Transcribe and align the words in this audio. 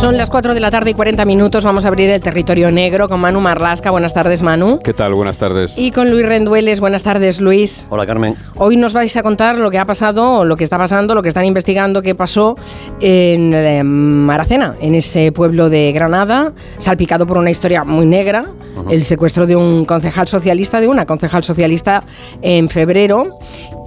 Son 0.00 0.16
las 0.16 0.30
4 0.30 0.54
de 0.54 0.60
la 0.60 0.70
tarde 0.70 0.90
y 0.90 0.94
40 0.94 1.24
minutos. 1.24 1.64
Vamos 1.64 1.84
a 1.84 1.88
abrir 1.88 2.08
el 2.08 2.20
territorio 2.20 2.70
negro 2.70 3.08
con 3.08 3.18
Manu 3.18 3.40
Marlasca. 3.40 3.90
Buenas 3.90 4.14
tardes, 4.14 4.42
Manu. 4.42 4.78
¿Qué 4.78 4.94
tal? 4.94 5.12
Buenas 5.12 5.38
tardes. 5.38 5.76
Y 5.76 5.90
con 5.90 6.08
Luis 6.08 6.24
Rendueles. 6.24 6.78
Buenas 6.78 7.02
tardes, 7.02 7.40
Luis. 7.40 7.88
Hola, 7.90 8.06
Carmen. 8.06 8.36
Hoy 8.54 8.76
nos 8.76 8.92
vais 8.92 9.16
a 9.16 9.24
contar 9.24 9.58
lo 9.58 9.72
que 9.72 9.78
ha 9.78 9.84
pasado, 9.86 10.44
lo 10.44 10.56
que 10.56 10.62
está 10.62 10.78
pasando, 10.78 11.16
lo 11.16 11.22
que 11.22 11.30
están 11.30 11.46
investigando, 11.46 12.00
qué 12.00 12.14
pasó 12.14 12.54
en 13.00 13.52
eh, 13.52 13.82
Maracena, 13.82 14.76
en 14.80 14.94
ese 14.94 15.32
pueblo 15.32 15.68
de 15.68 15.90
Granada, 15.90 16.52
salpicado 16.78 17.26
por 17.26 17.36
una 17.36 17.50
historia 17.50 17.82
muy 17.82 18.06
negra, 18.06 18.46
el 18.90 19.02
secuestro 19.02 19.48
de 19.48 19.56
un 19.56 19.84
concejal 19.84 20.28
socialista, 20.28 20.80
de 20.80 20.86
una 20.86 21.06
concejal 21.06 21.42
socialista 21.42 22.04
en 22.40 22.68
febrero 22.68 23.36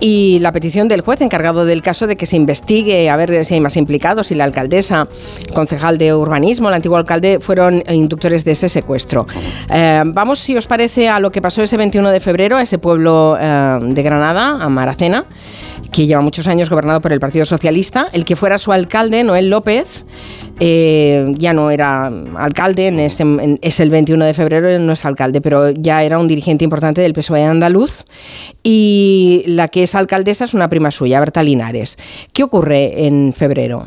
y 0.02 0.40
la 0.40 0.52
petición 0.52 0.88
del 0.88 1.02
juez 1.02 1.22
encargado 1.22 1.64
del 1.64 1.82
caso 1.82 2.08
de 2.08 2.18
que 2.18 2.26
se 2.26 2.36
investigue 2.36 3.10
a 3.10 3.16
ver 3.16 3.46
si 3.46 3.54
hay 3.54 3.62
más 3.62 3.78
implicados 3.78 4.32
y 4.32 4.36
la 4.36 4.44
alcaldesa, 4.44 5.08
concejal 5.54 5.98
de 5.98 6.14
urbanismo, 6.14 6.68
el 6.68 6.74
antiguo 6.74 6.98
alcalde, 6.98 7.40
fueron 7.40 7.84
inductores 7.88 8.44
de 8.44 8.52
ese 8.52 8.68
secuestro. 8.68 9.28
Eh, 9.70 10.04
vamos, 10.08 10.40
si 10.40 10.58
os 10.58 10.66
parece, 10.66 11.08
a 11.08 11.20
lo 11.20 11.32
que 11.32 11.42
pasó 11.42 11.62
ese 11.62 11.78
21 11.78 12.10
de 12.10 12.20
febrero 12.20 12.58
a 12.58 12.64
ese 12.64 12.80
pueblo 12.80 13.38
eh, 13.40 13.80
de 13.82 14.04
Granada, 14.04 14.58
a 14.60 14.70
Maracena 14.70 15.26
que 15.92 16.08
lleva 16.08 16.22
muchos 16.22 16.48
años 16.48 16.70
gobernado 16.70 17.02
por 17.02 17.12
el 17.12 17.20
Partido 17.20 17.46
Socialista. 17.46 18.08
El 18.14 18.26
que 18.26 18.36
fuera 18.36 18.58
su 18.58 18.72
alcalde, 18.72 19.24
Noel 19.24 19.50
López, 19.50 20.06
eh, 20.60 21.34
ya 21.38 21.54
no 21.54 21.70
era 21.70 22.08
alcalde, 22.36 22.88
en 22.88 23.00
este, 23.00 23.26
es 23.62 23.80
el 23.80 23.90
21 23.90 24.26
de 24.26 24.34
febrero, 24.34 24.80
no 24.80 24.94
es 24.94 25.06
alcalde, 25.06 25.42
pero 25.42 25.72
ya 25.72 26.04
era 26.04 26.18
un 26.18 26.28
dirigente 26.28 26.64
importante 26.64 27.02
del 27.02 27.14
PSOE 27.14 27.44
andaluz. 27.44 28.06
Y 28.64 29.44
la 29.48 29.68
que 29.68 29.84
es 29.84 29.96
alcaldesa 29.96 30.46
es 30.46 30.54
una 30.54 30.70
prima 30.70 30.92
suya, 30.92 31.20
Berta 31.20 31.44
Linares. 31.44 31.98
¿Qué 32.34 32.44
ocurre 32.44 33.06
en 33.06 33.34
febrero? 33.34 33.86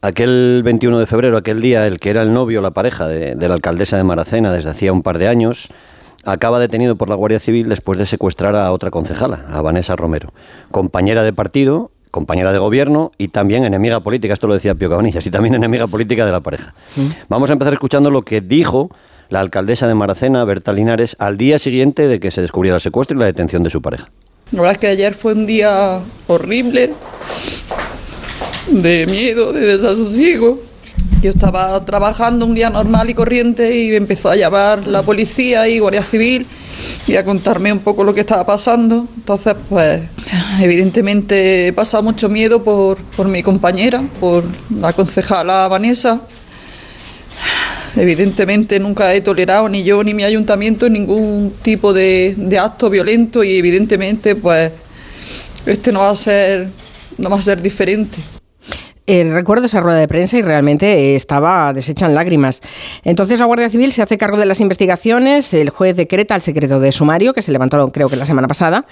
Aquel 0.00 0.62
21 0.64 0.98
de 1.00 1.06
febrero, 1.06 1.36
aquel 1.36 1.60
día, 1.60 1.86
el 1.86 1.98
que 1.98 2.10
era 2.10 2.22
el 2.22 2.32
novio, 2.32 2.60
la 2.60 2.70
pareja 2.70 3.08
de, 3.08 3.34
de 3.34 3.48
la 3.48 3.54
alcaldesa 3.54 3.96
de 3.96 4.04
Maracena 4.04 4.52
desde 4.52 4.70
hacía 4.70 4.92
un 4.92 5.02
par 5.02 5.18
de 5.18 5.26
años, 5.26 5.70
acaba 6.24 6.58
detenido 6.58 6.96
por 6.96 7.08
la 7.08 7.14
Guardia 7.14 7.40
Civil 7.40 7.68
después 7.68 7.98
de 7.98 8.06
secuestrar 8.06 8.56
a 8.56 8.72
otra 8.72 8.90
concejala, 8.90 9.46
a 9.50 9.62
Vanessa 9.62 9.96
Romero, 9.96 10.32
compañera 10.70 11.22
de 11.22 11.32
partido, 11.32 11.90
compañera 12.10 12.52
de 12.52 12.58
gobierno 12.58 13.12
y 13.18 13.28
también 13.28 13.64
enemiga 13.64 14.00
política, 14.00 14.34
esto 14.34 14.46
lo 14.46 14.54
decía 14.54 14.74
Pío 14.74 14.90
Cabanillas, 14.90 15.26
y 15.26 15.30
también 15.30 15.54
enemiga 15.54 15.86
política 15.86 16.26
de 16.26 16.32
la 16.32 16.40
pareja. 16.40 16.74
Mm. 16.96 17.06
Vamos 17.28 17.50
a 17.50 17.52
empezar 17.52 17.72
escuchando 17.72 18.10
lo 18.10 18.22
que 18.22 18.40
dijo 18.40 18.90
la 19.28 19.40
alcaldesa 19.40 19.86
de 19.86 19.94
Maracena, 19.94 20.44
Berta 20.44 20.72
Linares, 20.72 21.16
al 21.18 21.36
día 21.36 21.58
siguiente 21.58 22.08
de 22.08 22.18
que 22.18 22.30
se 22.30 22.40
descubriera 22.40 22.76
el 22.76 22.80
secuestro 22.80 23.16
y 23.16 23.20
la 23.20 23.26
detención 23.26 23.62
de 23.62 23.70
su 23.70 23.82
pareja. 23.82 24.10
La 24.52 24.62
verdad 24.62 24.72
es 24.72 24.78
que 24.78 24.86
ayer 24.86 25.14
fue 25.14 25.34
un 25.34 25.46
día 25.46 26.00
horrible, 26.26 26.94
de 28.68 29.06
miedo, 29.10 29.52
de 29.52 29.60
desasosiego. 29.60 30.58
Yo 31.22 31.30
estaba 31.30 31.84
trabajando 31.84 32.46
un 32.46 32.54
día 32.54 32.70
normal 32.70 33.10
y 33.10 33.14
corriente 33.14 33.74
y 33.74 33.94
empezó 33.96 34.30
a 34.30 34.36
llamar 34.36 34.86
la 34.86 35.02
policía 35.02 35.68
y 35.68 35.80
Guardia 35.80 36.02
Civil 36.02 36.46
y 37.06 37.16
a 37.16 37.24
contarme 37.24 37.72
un 37.72 37.80
poco 37.80 38.04
lo 38.04 38.14
que 38.14 38.20
estaba 38.20 38.46
pasando. 38.46 39.06
Entonces, 39.16 39.54
pues, 39.68 40.02
evidentemente 40.60 41.68
he 41.68 41.72
pasado 41.72 42.02
mucho 42.02 42.28
miedo 42.28 42.62
por, 42.62 42.98
mi 43.26 43.42
compañera, 43.42 44.02
por 44.20 44.44
la 44.80 44.92
concejala 44.92 45.66
Vanessa. 45.66 46.20
Evidentemente 47.96 48.78
nunca 48.78 49.12
he 49.12 49.20
tolerado 49.20 49.68
ni 49.68 49.82
yo 49.82 50.04
ni 50.04 50.14
mi 50.14 50.22
ayuntamiento 50.22 50.88
ningún 50.88 51.52
tipo 51.62 51.92
de, 51.92 52.34
de 52.36 52.58
acto 52.58 52.90
violento 52.90 53.42
y 53.42 53.56
evidentemente 53.56 54.36
pues 54.36 54.70
este 55.66 55.90
no 55.90 56.00
va 56.00 56.10
a 56.10 56.14
ser 56.14 56.68
no 57.16 57.28
va 57.28 57.38
a 57.38 57.42
ser 57.42 57.60
diferente. 57.60 58.18
Eh, 59.08 59.24
recuerdo 59.32 59.64
esa 59.64 59.80
rueda 59.80 59.98
de 59.98 60.06
prensa 60.06 60.36
y 60.36 60.42
realmente 60.42 61.16
estaba 61.16 61.72
deshecha 61.72 62.04
en 62.04 62.14
lágrimas. 62.14 62.60
Entonces 63.04 63.38
la 63.38 63.46
Guardia 63.46 63.70
Civil 63.70 63.90
se 63.90 64.02
hace 64.02 64.18
cargo 64.18 64.36
de 64.36 64.44
las 64.44 64.60
investigaciones, 64.60 65.54
el 65.54 65.70
juez 65.70 65.96
decreta 65.96 66.34
el 66.34 66.42
secreto 66.42 66.78
de 66.78 66.92
sumario, 66.92 67.32
que 67.32 67.40
se 67.40 67.50
levantó 67.50 67.88
creo 67.88 68.10
que 68.10 68.16
la 68.16 68.26
semana 68.26 68.48
pasada, 68.48 68.84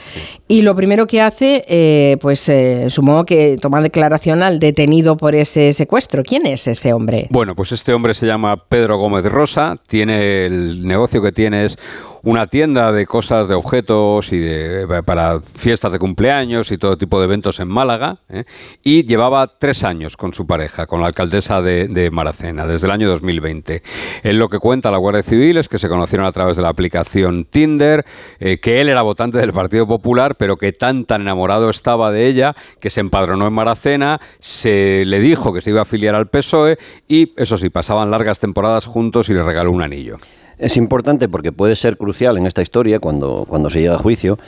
y 0.48 0.62
lo 0.62 0.74
primero 0.74 1.06
que 1.06 1.20
hace, 1.20 1.66
eh, 1.68 2.16
pues 2.18 2.48
eh, 2.48 2.86
supongo 2.88 3.26
que 3.26 3.58
toma 3.60 3.82
declaración 3.82 4.42
al 4.42 4.58
detenido 4.58 5.18
por 5.18 5.34
ese 5.34 5.74
secuestro. 5.74 6.22
¿Quién 6.22 6.46
es 6.46 6.66
ese 6.66 6.94
hombre? 6.94 7.26
Bueno, 7.28 7.54
pues 7.54 7.72
este 7.72 7.92
hombre 7.92 8.14
se 8.14 8.26
llama 8.26 8.56
Pedro 8.56 8.96
Gómez 8.96 9.26
Rosa, 9.26 9.76
tiene 9.86 10.46
el 10.46 10.86
negocio 10.86 11.20
que 11.20 11.32
tiene 11.32 11.66
es 11.66 11.78
una 12.26 12.48
tienda 12.48 12.90
de 12.90 13.06
cosas, 13.06 13.46
de 13.46 13.54
objetos 13.54 14.32
y 14.32 14.40
de, 14.40 15.02
para 15.06 15.38
fiestas 15.40 15.92
de 15.92 16.00
cumpleaños 16.00 16.72
y 16.72 16.76
todo 16.76 16.98
tipo 16.98 17.20
de 17.20 17.26
eventos 17.26 17.60
en 17.60 17.68
Málaga. 17.68 18.18
¿eh? 18.28 18.42
Y 18.82 19.04
llevaba 19.04 19.46
tres 19.46 19.84
años 19.84 20.16
con 20.16 20.34
su 20.34 20.44
pareja, 20.44 20.88
con 20.88 21.00
la 21.00 21.06
alcaldesa 21.06 21.62
de, 21.62 22.10
Maracena, 22.10 22.66
desde 22.66 22.88
el 22.88 22.90
año 22.90 23.08
2020. 23.08 23.80
En 24.24 24.38
lo 24.40 24.48
que 24.48 24.58
cuenta 24.58 24.90
la 24.90 24.98
Guardia 24.98 25.22
Civil 25.22 25.56
es 25.56 25.68
que 25.68 25.78
se 25.78 25.88
conocieron 25.88 26.26
a 26.26 26.32
través 26.32 26.56
de 26.56 26.62
la 26.62 26.68
aplicación 26.68 27.44
Tinder, 27.44 28.04
eh, 28.40 28.58
que 28.58 28.80
él 28.80 28.88
era 28.88 29.02
votante 29.02 29.38
del 29.38 29.52
Partido 29.52 29.86
Popular, 29.86 30.34
pero 30.34 30.56
que 30.56 30.72
tan 30.72 31.04
tan 31.04 31.20
enamorado 31.20 31.70
estaba 31.70 32.10
de 32.10 32.26
ella 32.26 32.56
que 32.80 32.90
se 32.90 32.98
empadronó 32.98 33.46
en 33.46 33.52
Maracena, 33.52 34.20
se 34.40 35.04
le 35.06 35.20
dijo 35.20 35.52
que 35.52 35.60
se 35.60 35.70
iba 35.70 35.78
a 35.78 35.82
afiliar 35.82 36.16
al 36.16 36.26
PSOE 36.26 36.76
y, 37.06 37.34
eso 37.36 37.56
sí, 37.56 37.70
pasaban 37.70 38.10
largas 38.10 38.40
temporadas 38.40 38.84
juntos 38.84 39.28
y 39.28 39.32
le 39.32 39.44
regaló 39.44 39.70
un 39.70 39.82
anillo. 39.82 40.18
Es 40.58 40.76
importante 40.76 41.28
porque 41.28 41.52
puede 41.52 41.76
ser 41.76 41.96
crucial 41.96 42.38
en 42.38 42.46
esta 42.46 42.62
historia, 42.62 42.98
cuando, 42.98 43.44
cuando 43.48 43.68
se 43.70 43.80
llega 43.80 43.96
a 43.96 43.98
juicio, 43.98 44.38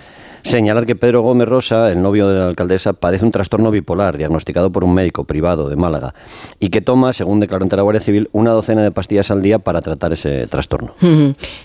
señalar 0.42 0.86
que 0.86 0.96
Pedro 0.96 1.22
Gómez 1.22 1.48
Rosa, 1.48 1.90
el 1.90 2.02
novio 2.02 2.28
de 2.28 2.38
la 2.38 2.48
alcaldesa, 2.48 2.92
padece 2.94 3.24
un 3.24 3.32
trastorno 3.32 3.70
bipolar 3.70 4.16
diagnosticado 4.16 4.70
por 4.70 4.84
un 4.84 4.94
médico 4.94 5.24
privado 5.24 5.68
de 5.68 5.76
Málaga 5.76 6.14
y 6.58 6.70
que 6.70 6.80
toma, 6.80 7.12
según 7.12 7.40
declaró 7.40 7.64
ante 7.64 7.76
la 7.76 7.82
Guardia 7.82 8.00
Civil, 8.00 8.28
una 8.32 8.52
docena 8.52 8.82
de 8.82 8.90
pastillas 8.90 9.30
al 9.30 9.42
día 9.42 9.58
para 9.58 9.82
tratar 9.82 10.12
ese 10.12 10.46
trastorno. 10.46 10.94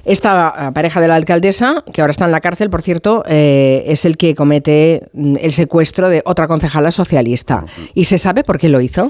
Esta 0.06 0.72
pareja 0.74 1.00
de 1.00 1.08
la 1.08 1.16
alcaldesa, 1.16 1.84
que 1.94 2.02
ahora 2.02 2.12
está 2.12 2.26
en 2.26 2.32
la 2.32 2.42
cárcel, 2.42 2.70
por 2.70 2.82
cierto, 2.82 3.24
eh, 3.28 3.84
es 3.88 4.06
el 4.06 4.18
que 4.18 4.36
comete 4.36 5.08
mm, 5.14 5.38
el 5.40 5.54
secuestro 5.54 6.10
de 6.10 6.22
otra 6.26 6.48
concejala 6.48 6.92
socialista. 6.92 7.66
¿Y 7.94 8.06
se 8.06 8.18
sabe 8.18 8.44
por 8.44 8.58
qué 8.58 8.70
lo 8.70 8.82
hizo? 8.82 9.10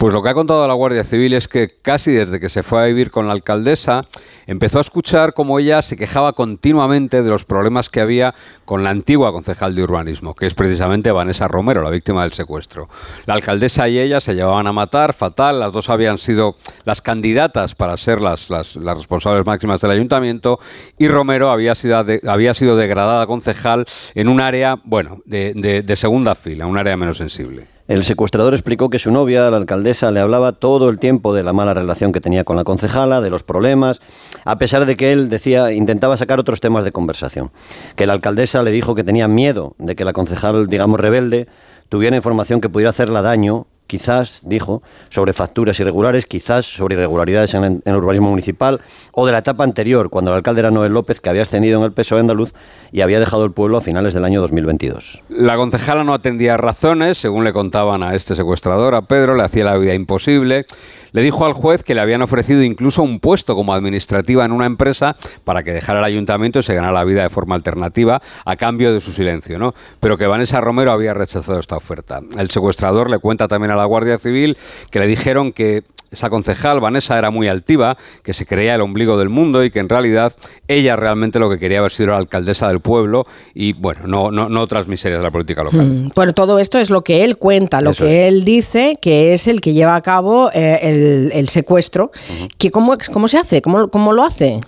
Pues 0.00 0.14
lo 0.14 0.22
que 0.22 0.30
ha 0.30 0.34
contado 0.34 0.66
la 0.66 0.72
Guardia 0.72 1.04
Civil 1.04 1.34
es 1.34 1.46
que 1.46 1.76
casi 1.82 2.10
desde 2.10 2.40
que 2.40 2.48
se 2.48 2.62
fue 2.62 2.80
a 2.80 2.86
vivir 2.86 3.10
con 3.10 3.26
la 3.26 3.34
alcaldesa, 3.34 4.06
empezó 4.46 4.78
a 4.78 4.80
escuchar 4.80 5.34
cómo 5.34 5.58
ella 5.58 5.82
se 5.82 5.94
quejaba 5.94 6.32
continuamente 6.32 7.22
de 7.22 7.28
los 7.28 7.44
problemas 7.44 7.90
que 7.90 8.00
había 8.00 8.34
con 8.64 8.82
la 8.82 8.88
antigua 8.88 9.30
concejal 9.30 9.74
de 9.74 9.82
urbanismo, 9.82 10.34
que 10.34 10.46
es 10.46 10.54
precisamente 10.54 11.12
Vanessa 11.12 11.48
Romero, 11.48 11.82
la 11.82 11.90
víctima 11.90 12.22
del 12.22 12.32
secuestro. 12.32 12.88
La 13.26 13.34
alcaldesa 13.34 13.90
y 13.90 13.98
ella 13.98 14.22
se 14.22 14.34
llevaban 14.34 14.66
a 14.66 14.72
matar, 14.72 15.12
fatal, 15.12 15.60
las 15.60 15.70
dos 15.70 15.90
habían 15.90 16.16
sido 16.16 16.56
las 16.86 17.02
candidatas 17.02 17.74
para 17.74 17.94
ser 17.98 18.22
las, 18.22 18.48
las, 18.48 18.76
responsables 18.76 19.44
máximas 19.44 19.82
del 19.82 19.90
ayuntamiento, 19.90 20.60
y 20.96 21.08
Romero 21.08 21.50
había 21.50 21.74
sido, 21.74 22.02
había 22.26 22.54
sido 22.54 22.74
degradada 22.74 23.26
concejal 23.26 23.84
en 24.14 24.28
un 24.28 24.40
área, 24.40 24.80
bueno, 24.82 25.20
de, 25.26 25.52
de 25.84 25.96
segunda 25.96 26.34
fila, 26.34 26.64
un 26.64 26.78
área 26.78 26.96
menos 26.96 27.18
sensible. 27.18 27.66
El 27.90 28.04
secuestrador 28.04 28.54
explicó 28.54 28.88
que 28.88 29.00
su 29.00 29.10
novia, 29.10 29.50
la 29.50 29.56
alcaldesa, 29.56 30.12
le 30.12 30.20
hablaba 30.20 30.52
todo 30.52 30.90
el 30.90 31.00
tiempo 31.00 31.34
de 31.34 31.42
la 31.42 31.52
mala 31.52 31.74
relación 31.74 32.12
que 32.12 32.20
tenía 32.20 32.44
con 32.44 32.54
la 32.54 32.62
concejala, 32.62 33.20
de 33.20 33.30
los 33.30 33.42
problemas, 33.42 34.00
a 34.44 34.58
pesar 34.58 34.86
de 34.86 34.96
que 34.96 35.10
él 35.10 35.28
decía, 35.28 35.72
intentaba 35.72 36.16
sacar 36.16 36.38
otros 36.38 36.60
temas 36.60 36.84
de 36.84 36.92
conversación. 36.92 37.50
Que 37.96 38.06
la 38.06 38.12
alcaldesa 38.12 38.62
le 38.62 38.70
dijo 38.70 38.94
que 38.94 39.02
tenía 39.02 39.26
miedo 39.26 39.74
de 39.78 39.96
que 39.96 40.04
la 40.04 40.12
concejal, 40.12 40.68
digamos, 40.68 41.00
rebelde, 41.00 41.48
tuviera 41.88 42.14
información 42.14 42.60
que 42.60 42.68
pudiera 42.68 42.90
hacerla 42.90 43.22
daño 43.22 43.66
quizás, 43.90 44.42
dijo, 44.44 44.84
sobre 45.08 45.32
facturas 45.32 45.80
irregulares, 45.80 46.24
quizás 46.24 46.64
sobre 46.64 46.94
irregularidades 46.94 47.54
en, 47.54 47.82
el 47.84 47.94
urbanismo 47.96 48.30
municipal, 48.30 48.80
o 49.10 49.26
de 49.26 49.32
la 49.32 49.38
etapa 49.38 49.64
anterior, 49.64 50.10
cuando 50.10 50.30
el 50.30 50.36
alcalde 50.36 50.60
era 50.60 50.70
Noel 50.70 50.92
López, 50.92 51.20
que 51.20 51.28
había 51.28 51.42
ascendido 51.42 51.80
en 51.80 51.84
el 51.84 51.92
PSOE 51.92 52.20
andaluz 52.20 52.52
y 52.92 53.00
había 53.00 53.18
dejado 53.18 53.44
el 53.44 53.50
pueblo 53.50 53.78
a 53.78 53.80
finales 53.80 54.14
del 54.14 54.24
año 54.24 54.40
2022. 54.40 55.22
La 55.28 55.56
concejala 55.56 56.04
no 56.04 56.14
atendía 56.14 56.56
razones, 56.56 57.18
según 57.18 57.42
le 57.42 57.52
contaban 57.52 58.04
a 58.04 58.14
este 58.14 58.36
secuestrador, 58.36 58.94
a 58.94 59.02
Pedro, 59.02 59.34
le 59.34 59.42
hacía 59.42 59.64
la 59.64 59.76
vida 59.76 59.92
imposible 59.92 60.66
le 61.12 61.22
dijo 61.22 61.44
al 61.44 61.52
juez 61.52 61.82
que 61.82 61.94
le 61.94 62.00
habían 62.00 62.22
ofrecido 62.22 62.62
incluso 62.62 63.02
un 63.02 63.20
puesto 63.20 63.54
como 63.54 63.74
administrativa 63.74 64.44
en 64.44 64.52
una 64.52 64.66
empresa 64.66 65.16
para 65.44 65.62
que 65.62 65.72
dejara 65.72 65.98
el 65.98 66.04
ayuntamiento 66.04 66.60
y 66.60 66.62
se 66.62 66.74
ganara 66.74 66.92
la 66.92 67.04
vida 67.04 67.22
de 67.22 67.30
forma 67.30 67.54
alternativa 67.54 68.20
a 68.44 68.56
cambio 68.56 68.92
de 68.92 69.00
su 69.00 69.12
silencio, 69.12 69.58
¿no? 69.58 69.74
Pero 70.00 70.16
que 70.16 70.26
Vanessa 70.26 70.60
Romero 70.60 70.92
había 70.92 71.14
rechazado 71.14 71.58
esta 71.58 71.76
oferta. 71.76 72.20
El 72.38 72.50
secuestrador 72.50 73.10
le 73.10 73.18
cuenta 73.18 73.48
también 73.48 73.72
a 73.72 73.76
la 73.80 73.86
Guardia 73.86 74.18
Civil 74.18 74.56
que 74.90 75.00
le 75.00 75.06
dijeron 75.06 75.52
que 75.52 75.82
esa 76.10 76.28
concejal, 76.28 76.80
Vanessa, 76.80 77.16
era 77.16 77.30
muy 77.30 77.48
altiva, 77.48 77.96
que 78.22 78.34
se 78.34 78.44
creía 78.44 78.74
el 78.74 78.80
ombligo 78.80 79.16
del 79.16 79.28
mundo 79.28 79.64
y 79.64 79.70
que 79.70 79.78
en 79.78 79.88
realidad 79.88 80.32
ella 80.66 80.96
realmente 80.96 81.38
lo 81.38 81.48
que 81.48 81.58
quería 81.58 81.78
haber 81.78 81.92
sido 81.92 82.10
la 82.10 82.16
alcaldesa 82.16 82.68
del 82.68 82.80
pueblo 82.80 83.26
y, 83.54 83.74
bueno, 83.74 84.06
no, 84.06 84.30
no, 84.30 84.48
no 84.48 84.60
otras 84.60 84.88
miserias 84.88 85.20
de 85.20 85.24
la 85.24 85.30
política 85.30 85.62
local. 85.62 85.86
Mm, 85.86 86.12
bueno, 86.14 86.32
todo 86.32 86.58
esto 86.58 86.78
es 86.78 86.90
lo 86.90 87.04
que 87.04 87.22
él 87.22 87.36
cuenta, 87.36 87.80
lo 87.80 87.92
que 87.92 88.26
él 88.26 88.44
dice, 88.44 88.98
que 89.00 89.32
es 89.32 89.46
el 89.46 89.60
que 89.60 89.72
lleva 89.72 89.94
a 89.94 90.02
cabo 90.02 90.50
eh, 90.52 91.30
el, 91.32 91.48
secuestro. 91.48 92.10
que 92.58 92.70
¿cómo, 92.70 92.96
¿Cómo 93.12 93.28
se 93.28 93.38
hace? 93.38 93.62
¿Cómo, 93.62 93.88
cómo 93.88 94.12
lo 94.12 94.24
hace? 94.24 94.60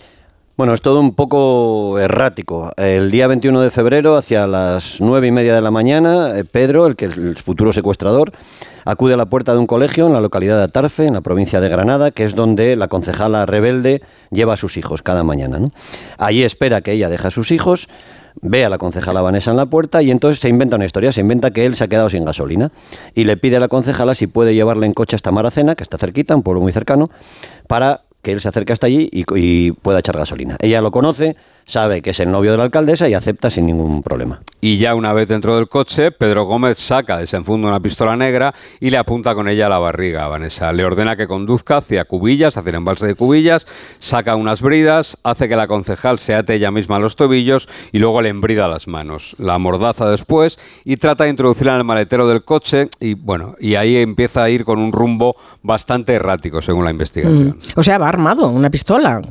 Bueno, 0.63 0.75
es 0.75 0.81
todo 0.81 1.01
un 1.01 1.17
poco 1.17 1.99
errático. 1.99 2.71
El 2.77 3.11
día 3.11 3.27
21 3.27 3.63
de 3.63 3.73
febrero, 3.73 4.17
hacia 4.17 4.47
las 4.47 5.01
nueve 5.01 5.27
y 5.27 5.33
media 5.33 5.57
de 5.57 5.61
la 5.61 5.73
mañana, 5.73 6.39
eh, 6.39 6.45
Pedro, 6.45 6.87
el 6.87 6.95
que 6.95 7.07
el 7.07 7.37
futuro 7.37 7.73
secuestrador, 7.73 8.31
acude 8.85 9.15
a 9.15 9.17
la 9.17 9.27
puerta 9.27 9.55
de 9.55 9.59
un 9.59 9.67
colegio 9.67 10.07
en 10.07 10.13
la 10.13 10.21
localidad 10.21 10.59
de 10.59 10.63
Atarfe, 10.63 11.09
en 11.09 11.15
la 11.15 11.21
provincia 11.21 11.61
de 11.61 11.69
Granada, 11.69 12.13
que 12.13 12.23
es 12.23 12.37
donde 12.37 12.77
la 12.77 12.87
concejala 12.87 13.45
rebelde 13.45 14.03
lleva 14.31 14.53
a 14.53 14.57
sus 14.57 14.77
hijos 14.77 15.03
cada 15.03 15.25
mañana. 15.25 15.59
Allí 16.17 16.45
espera 16.45 16.81
que 16.81 16.93
ella 16.93 17.09
deje 17.09 17.27
a 17.27 17.33
sus 17.33 17.51
hijos, 17.51 17.89
ve 18.41 18.65
a 18.65 18.69
la 18.69 18.79
concejala 18.79 19.21
Vanessa 19.21 19.51
en 19.51 19.57
la 19.57 19.67
puerta 19.67 20.01
y 20.01 20.13
entonces 20.13 20.39
se 20.41 20.49
inventa 20.49 20.77
una 20.77 20.85
historia, 20.85 21.11
se 21.11 21.23
inventa 21.23 21.51
que 21.51 21.67
él 21.67 21.75
se 21.75 21.83
ha 21.83 21.89
quedado 21.89 22.09
sin 22.09 22.25
gasolina 22.25 22.71
y 23.17 23.25
le 23.25 23.37
pide 23.37 23.57
a 23.57 23.61
la 23.61 23.67
concejala 23.67 24.15
si 24.15 24.29
puede 24.29 24.55
llevarle 24.55 24.87
en 24.87 24.95
coche 24.95 25.17
hasta 25.17 25.33
Maracena, 25.33 25.75
que 25.75 25.83
está 25.83 25.99
cerquita, 25.99 26.37
un 26.37 26.45
pueblo 26.45 26.61
muy 26.61 26.71
cercano, 26.71 27.11
para 27.67 28.03
que 28.23 28.33
él 28.33 28.41
se 28.41 28.49
acerque 28.49 28.73
hasta 28.73 28.87
allí 28.87 29.09
y, 29.13 29.25
y 29.37 29.73
pueda 29.73 29.99
echar 29.99 30.17
gasolina. 30.17 30.57
Ella 30.61 30.81
lo 30.81 30.91
conoce, 30.91 31.37
sabe 31.73 32.03
que 32.03 32.11
es 32.11 32.21
el 32.21 32.31
novio 32.31 32.51
de 32.51 32.59
la 32.59 32.65
alcaldesa 32.65 33.09
y 33.09 33.15
acepta 33.15 33.49
sin 33.49 33.65
ningún 33.65 34.03
problema. 34.03 34.43
Y 34.61 34.77
ya 34.77 34.95
una 34.95 35.15
vez 35.15 35.27
dentro 35.27 35.57
del 35.57 35.69
coche, 35.69 36.13
Pedro 36.13 36.45
Gómez 36.45 36.79
saca, 36.79 37.17
desenfunda 37.17 37.67
una 37.67 37.81
pistola 37.81 38.15
negra 38.15 38.53
y 38.79 38.91
le 38.91 38.99
apunta 38.99 39.35
con 39.35 39.49
ella 39.49 39.67
a 39.67 39.69
la 39.71 39.79
barriga 39.79 40.27
a 40.27 40.29
Vanessa. 40.29 40.71
Le 40.73 40.85
ordena 40.85 41.17
que 41.17 41.27
conduzca 41.27 41.79
hacia 41.79 42.05
Cubillas, 42.05 42.59
hacia 42.59 42.71
el 42.71 42.77
embalse 42.77 43.07
de 43.07 43.15
Cubillas, 43.15 43.67
saca 43.99 44.37
unas 44.37 44.61
bridas, 44.61 45.17
hace 45.25 45.49
que 45.49 45.57
la 45.57 45.67
concejal 45.67 46.19
se 46.19 46.35
ate 46.35 46.55
ella 46.55 46.71
misma 46.71 46.97
a 46.97 46.99
los 46.99 47.17
tobillos 47.17 47.69
y 47.91 47.99
luego 47.99 48.21
le 48.21 48.29
embrida 48.29 48.69
las 48.69 48.87
manos. 48.87 49.35
La 49.39 49.59
mordaza 49.59 50.11
después 50.11 50.59
y 50.85 50.99
trata 50.99 51.25
de 51.25 51.31
introducirla 51.31 51.73
en 51.73 51.79
el 51.79 51.85
maletero 51.85 52.29
del 52.29 52.45
coche 52.45 52.89
y 53.01 53.15
bueno, 53.15 53.57
y 53.59 53.77
ahí 53.77 53.97
empieza 53.97 54.43
a 54.43 54.51
ir 54.51 54.67
con 54.67 54.79
un 54.79 54.93
rumbo 54.93 55.37
bastante 55.63 56.13
errático 56.13 56.61
según 56.61 56.85
la 56.85 56.91
investigación. 56.91 57.57
Mm. 57.59 57.79
O 57.79 57.83
sea, 57.83 57.97
va 57.97 58.11
armado, 58.11 58.51
una 58.51 58.69
pistola. 58.69 59.23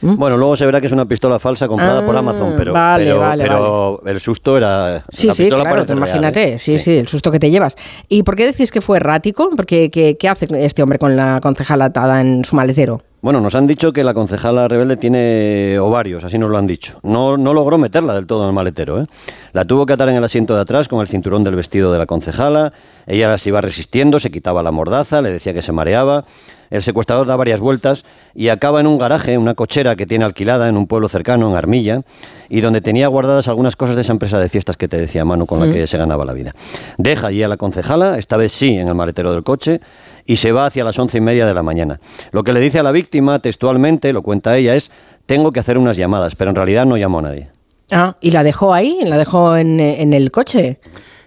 Mm. 0.00 0.16
Bueno, 0.16 0.38
luego 0.38 0.56
se 0.56 0.64
verá 0.64 0.80
que 0.80 0.86
es 0.86 0.92
una 0.92 1.04
pistola 1.04 1.38
falsa 1.38 1.68
comprada 1.68 1.89
por 2.04 2.16
Ah, 2.16 2.18
Amazon, 2.20 2.54
pero, 2.56 2.72
vale, 2.72 3.04
pero, 3.04 3.18
vale, 3.18 3.44
pero 3.44 4.02
el 4.06 4.20
susto 4.20 4.56
era... 4.56 5.04
Sí, 5.10 5.26
la 5.28 5.34
sí, 5.34 5.48
claro, 5.48 5.84
real, 5.84 5.96
imagínate, 5.96 6.54
¿eh? 6.54 6.58
sí, 6.58 6.78
sí, 6.78 6.98
el 6.98 7.08
susto 7.08 7.30
que 7.30 7.38
te 7.38 7.50
llevas. 7.50 7.76
¿Y 8.08 8.22
por 8.22 8.36
qué 8.36 8.46
decís 8.46 8.70
que 8.70 8.80
fue 8.80 8.98
errático? 8.98 9.50
Porque, 9.56 9.90
¿qué, 9.90 10.16
qué 10.16 10.28
hace 10.28 10.46
este 10.64 10.82
hombre 10.82 10.98
con 10.98 11.16
la 11.16 11.40
concejala 11.42 11.86
atada 11.86 12.20
en 12.20 12.44
su 12.44 12.56
maletero? 12.56 13.02
Bueno, 13.22 13.40
nos 13.42 13.54
han 13.54 13.66
dicho 13.66 13.92
que 13.92 14.02
la 14.02 14.14
concejala 14.14 14.66
rebelde 14.66 14.96
tiene 14.96 15.78
ovarios, 15.78 16.24
así 16.24 16.38
nos 16.38 16.48
lo 16.48 16.56
han 16.56 16.66
dicho. 16.66 16.98
No, 17.02 17.36
no 17.36 17.52
logró 17.52 17.76
meterla 17.76 18.14
del 18.14 18.26
todo 18.26 18.44
en 18.44 18.48
el 18.48 18.54
maletero. 18.54 19.02
¿eh? 19.02 19.06
La 19.52 19.66
tuvo 19.66 19.84
que 19.84 19.92
atar 19.92 20.08
en 20.08 20.16
el 20.16 20.24
asiento 20.24 20.54
de 20.54 20.62
atrás 20.62 20.88
con 20.88 21.02
el 21.02 21.08
cinturón 21.08 21.44
del 21.44 21.54
vestido 21.54 21.92
de 21.92 21.98
la 21.98 22.06
concejala. 22.06 22.72
Ella 23.06 23.28
las 23.28 23.46
iba 23.46 23.60
resistiendo, 23.60 24.20
se 24.20 24.30
quitaba 24.30 24.62
la 24.62 24.72
mordaza, 24.72 25.20
le 25.20 25.30
decía 25.30 25.52
que 25.52 25.60
se 25.60 25.70
mareaba. 25.70 26.24
El 26.70 26.82
secuestrador 26.82 27.26
da 27.26 27.36
varias 27.36 27.60
vueltas 27.60 28.04
y 28.34 28.48
acaba 28.48 28.80
en 28.80 28.86
un 28.86 28.96
garaje, 28.96 29.36
una 29.36 29.54
cochera 29.54 29.96
que 29.96 30.06
tiene 30.06 30.24
alquilada 30.24 30.68
en 30.68 30.76
un 30.76 30.86
pueblo 30.86 31.08
cercano, 31.08 31.50
en 31.50 31.56
Armilla, 31.56 32.02
y 32.48 32.60
donde 32.60 32.80
tenía 32.80 33.08
guardadas 33.08 33.48
algunas 33.48 33.74
cosas 33.74 33.96
de 33.96 34.02
esa 34.02 34.12
empresa 34.12 34.38
de 34.38 34.48
fiestas 34.48 34.76
que 34.76 34.86
te 34.86 34.96
decía 34.96 35.24
Manu 35.24 35.46
con 35.46 35.60
la 35.60 35.72
que 35.72 35.86
se 35.86 35.98
ganaba 35.98 36.24
la 36.24 36.32
vida. 36.32 36.54
Deja 36.96 37.26
allí 37.26 37.42
a 37.42 37.48
la 37.48 37.56
concejala, 37.56 38.18
esta 38.18 38.36
vez 38.36 38.52
sí, 38.52 38.78
en 38.78 38.88
el 38.88 38.94
maletero 38.94 39.32
del 39.32 39.42
coche, 39.42 39.80
y 40.26 40.36
se 40.36 40.52
va 40.52 40.66
hacia 40.66 40.84
las 40.84 40.98
once 40.98 41.18
y 41.18 41.20
media 41.20 41.44
de 41.44 41.54
la 41.54 41.62
mañana. 41.62 42.00
Lo 42.30 42.44
que 42.44 42.52
le 42.52 42.60
dice 42.60 42.78
a 42.78 42.82
la 42.84 42.92
víctima, 42.92 43.40
textualmente, 43.40 44.12
lo 44.12 44.22
cuenta 44.22 44.56
ella, 44.56 44.76
es 44.76 44.90
tengo 45.26 45.50
que 45.50 45.60
hacer 45.60 45.76
unas 45.76 45.96
llamadas, 45.96 46.36
pero 46.36 46.50
en 46.50 46.56
realidad 46.56 46.86
no 46.86 46.96
llamó 46.96 47.18
a 47.18 47.22
nadie. 47.22 47.48
Ah, 47.90 48.16
¿y 48.20 48.30
la 48.30 48.44
dejó 48.44 48.72
ahí? 48.72 49.00
¿La 49.02 49.18
dejó 49.18 49.56
en, 49.56 49.80
en 49.80 50.12
el 50.12 50.30
coche? 50.30 50.78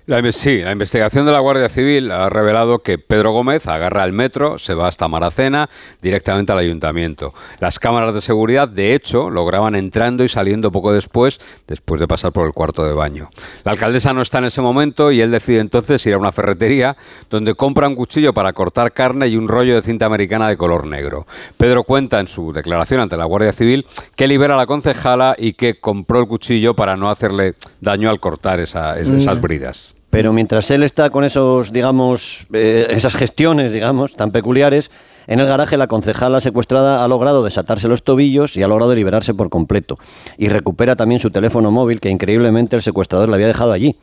La, 0.06 0.22
sí, 0.34 0.58
la 0.60 0.74
investigación 0.74 1.26
de 1.26 1.32
la 1.32 1.40
Guardia 1.40 1.70
Civil 1.70 2.12
ha 2.12 2.28
revelado 2.28 2.80
que 2.80 2.98
Pedro 2.98 3.32
Gómez 3.32 3.68
agarra 3.68 4.04
el 4.04 4.12
metro, 4.12 4.60
se 4.60 4.74
va 4.74 4.90
hasta 4.90 5.08
Maracena, 5.08 5.70
directamente 6.02 6.52
al 6.52 6.58
ayuntamiento. 6.58 7.34
Las 7.62 7.80
cámaras 7.80 8.14
de 8.14 8.20
seguridad, 8.22 8.68
de 8.68 8.96
hecho, 8.96 9.30
lo 9.30 9.46
graban 9.46 9.76
entrando 9.76 10.26
y 10.26 10.28
saliendo 10.30 10.74
poco 10.74 10.92
después, 10.92 11.40
después 11.70 12.02
de 12.02 12.08
pasar 12.10 12.34
por 12.34 12.46
el 12.46 12.52
cuarto 12.52 12.84
de 12.86 12.92
baño. 12.92 13.30
La 13.64 13.72
alcaldesa 13.72 14.12
no 14.12 14.22
está 14.22 14.40
en 14.40 14.46
ese 14.46 14.60
momento 14.60 15.10
y 15.10 15.22
él 15.22 15.32
decide 15.32 15.60
entonces 15.60 16.06
ir 16.06 16.16
a 16.16 16.18
una 16.18 16.34
ferretería 16.34 16.98
donde 17.30 17.56
compra 17.56 17.88
un 17.88 17.96
cuchillo 17.96 18.34
para 18.34 18.52
cortar 18.52 18.92
carne 18.92 19.28
y 19.30 19.38
un 19.38 19.48
rollo 19.48 19.74
de 19.76 19.82
cinta 19.84 20.06
americana 20.06 20.50
de 20.50 20.58
color 20.58 20.86
negro. 20.86 21.26
Pedro 21.58 21.84
cuenta 21.86 22.20
en 22.20 22.28
su 22.28 22.52
declaración 22.52 23.00
ante 23.00 23.16
la 23.16 23.24
Guardia 23.24 23.54
Civil 23.54 23.86
que 24.18 24.28
libera 24.28 24.56
a 24.56 24.58
la 24.58 24.66
concejala 24.66 25.36
y 25.40 25.54
que 25.54 25.80
compró 25.80 26.20
el 26.20 26.28
cuchillo 26.28 26.76
para 26.76 26.98
no 26.98 27.10
hacerle 27.10 27.54
daño 27.80 28.10
al 28.10 28.20
cortar 28.20 28.60
esa- 28.60 29.00
es- 29.00 29.08
esas 29.08 29.40
bridas. 29.40 29.96
Pero 30.13 30.31
mientras 30.31 30.69
él 30.69 30.83
está 30.83 31.10
con 31.10 31.24
esos, 31.24 31.74
digamos, 31.74 32.45
eh, 32.54 32.86
esas 32.92 33.15
gestiones, 33.15 33.71
digamos, 33.71 34.15
tan 34.15 34.30
peculiares, 34.30 34.92
en 35.25 35.39
el 35.39 35.48
garaje 35.48 35.75
la 35.75 35.88
concejala 35.88 36.39
secuestrada 36.39 37.04
ha 37.04 37.07
logrado 37.07 37.44
desatarse 37.44 37.88
los 37.88 38.04
tobillos 38.04 38.56
y 38.56 38.62
ha 38.62 38.68
logrado 38.68 38.94
liberarse 38.94 39.33
por 39.33 39.50
completo. 39.50 39.98
Y 40.38 40.50
recupera 40.50 40.95
también 40.95 41.19
su 41.19 41.31
teléfono 41.31 41.71
móvil 41.71 42.00
que 42.00 42.12
increíblemente 42.12 42.75
el 42.75 42.83
secuestrador 42.83 43.27
le 43.27 43.33
había 43.33 43.48
dejado 43.48 43.71
allí. 43.71 43.98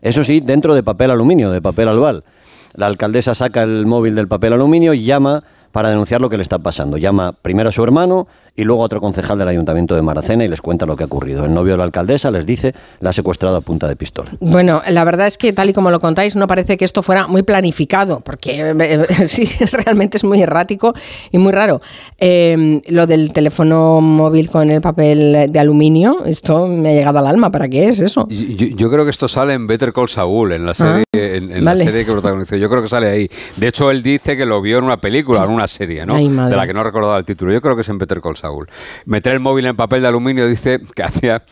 Eso 0.00 0.24
sí, 0.24 0.40
dentro 0.40 0.74
de 0.74 0.82
papel 0.82 1.12
aluminio, 1.12 1.52
de 1.52 1.62
papel 1.62 1.86
albal. 1.86 2.24
La 2.74 2.86
alcaldesa 2.86 3.36
saca 3.36 3.62
el 3.62 3.86
móvil 3.86 4.16
del 4.16 4.26
papel 4.26 4.54
aluminio 4.54 4.94
y 4.94 5.04
llama 5.04 5.44
para 5.70 5.90
denunciar 5.90 6.20
lo 6.20 6.28
que 6.28 6.38
le 6.38 6.42
está 6.42 6.58
pasando. 6.58 6.96
Llama 6.96 7.34
primero 7.40 7.68
a 7.68 7.72
su 7.72 7.84
hermano 7.84 8.26
y 8.54 8.64
luego 8.64 8.82
otro 8.82 9.00
concejal 9.00 9.38
del 9.38 9.48
ayuntamiento 9.48 9.94
de 9.94 10.02
Maracena 10.02 10.44
y 10.44 10.48
les 10.48 10.60
cuenta 10.60 10.84
lo 10.86 10.96
que 10.96 11.04
ha 11.04 11.06
ocurrido. 11.06 11.44
El 11.44 11.54
novio 11.54 11.72
de 11.72 11.78
la 11.78 11.84
alcaldesa 11.84 12.30
les 12.30 12.44
dice 12.44 12.74
la 13.00 13.10
ha 13.10 13.12
secuestrado 13.12 13.56
a 13.56 13.60
punta 13.62 13.88
de 13.88 13.96
pistola. 13.96 14.30
Bueno, 14.40 14.82
la 14.88 15.04
verdad 15.04 15.26
es 15.26 15.38
que 15.38 15.52
tal 15.52 15.70
y 15.70 15.72
como 15.72 15.90
lo 15.90 16.00
contáis, 16.00 16.36
no 16.36 16.46
parece 16.46 16.76
que 16.76 16.84
esto 16.84 17.02
fuera 17.02 17.26
muy 17.26 17.42
planificado, 17.42 18.20
porque 18.20 18.74
eh, 18.78 19.06
sí, 19.28 19.48
realmente 19.72 20.18
es 20.18 20.24
muy 20.24 20.42
errático 20.42 20.92
y 21.30 21.38
muy 21.38 21.52
raro. 21.52 21.80
Eh, 22.18 22.80
lo 22.88 23.06
del 23.06 23.32
teléfono 23.32 24.00
móvil 24.00 24.50
con 24.50 24.70
el 24.70 24.80
papel 24.82 25.48
de 25.50 25.58
aluminio, 25.58 26.24
esto 26.26 26.66
me 26.68 26.90
ha 26.90 26.92
llegado 26.92 27.18
al 27.20 27.26
alma. 27.26 27.50
¿Para 27.50 27.68
qué 27.68 27.88
es 27.88 28.00
eso? 28.00 28.26
Yo, 28.28 28.66
yo 28.76 28.90
creo 28.90 29.04
que 29.04 29.10
esto 29.10 29.28
sale 29.28 29.54
en 29.54 29.66
Better 29.66 29.92
Call 29.92 30.08
Saul, 30.08 30.52
en 30.52 30.66
la 30.66 30.72
Ah, 30.72 31.02
serie, 31.12 31.36
en, 31.36 31.52
en 31.52 31.64
vale. 31.64 31.84
la 31.84 31.90
serie 31.90 32.04
que 32.04 32.12
protagonizó. 32.12 32.56
Yo 32.56 32.68
creo 32.68 32.82
que 32.82 32.88
sale 32.88 33.08
ahí. 33.08 33.30
De 33.56 33.68
hecho, 33.68 33.90
él 33.90 34.02
dice 34.02 34.36
que 34.36 34.44
lo 34.44 34.60
vio 34.60 34.78
en 34.78 34.84
una 34.84 34.96
película, 34.96 35.44
en 35.44 35.50
una 35.50 35.66
serie, 35.68 36.04
¿no? 36.04 36.14
Ay, 36.16 36.28
de 36.28 36.56
la 36.56 36.66
que 36.66 36.74
no 36.74 36.82
recordaba 36.82 37.16
el 37.18 37.24
título. 37.24 37.52
Yo 37.52 37.60
creo 37.60 37.74
que 37.76 37.82
es 37.82 37.88
en 37.88 37.98
Better 37.98 38.20
Call 38.20 38.36
Saul. 38.36 38.41
Meter 39.04 39.32
el 39.32 39.40
móvil 39.40 39.66
en 39.66 39.76
papel 39.76 40.02
de 40.02 40.08
aluminio 40.08 40.46
dice 40.48 40.80
que 40.94 41.02
hacía. 41.02 41.44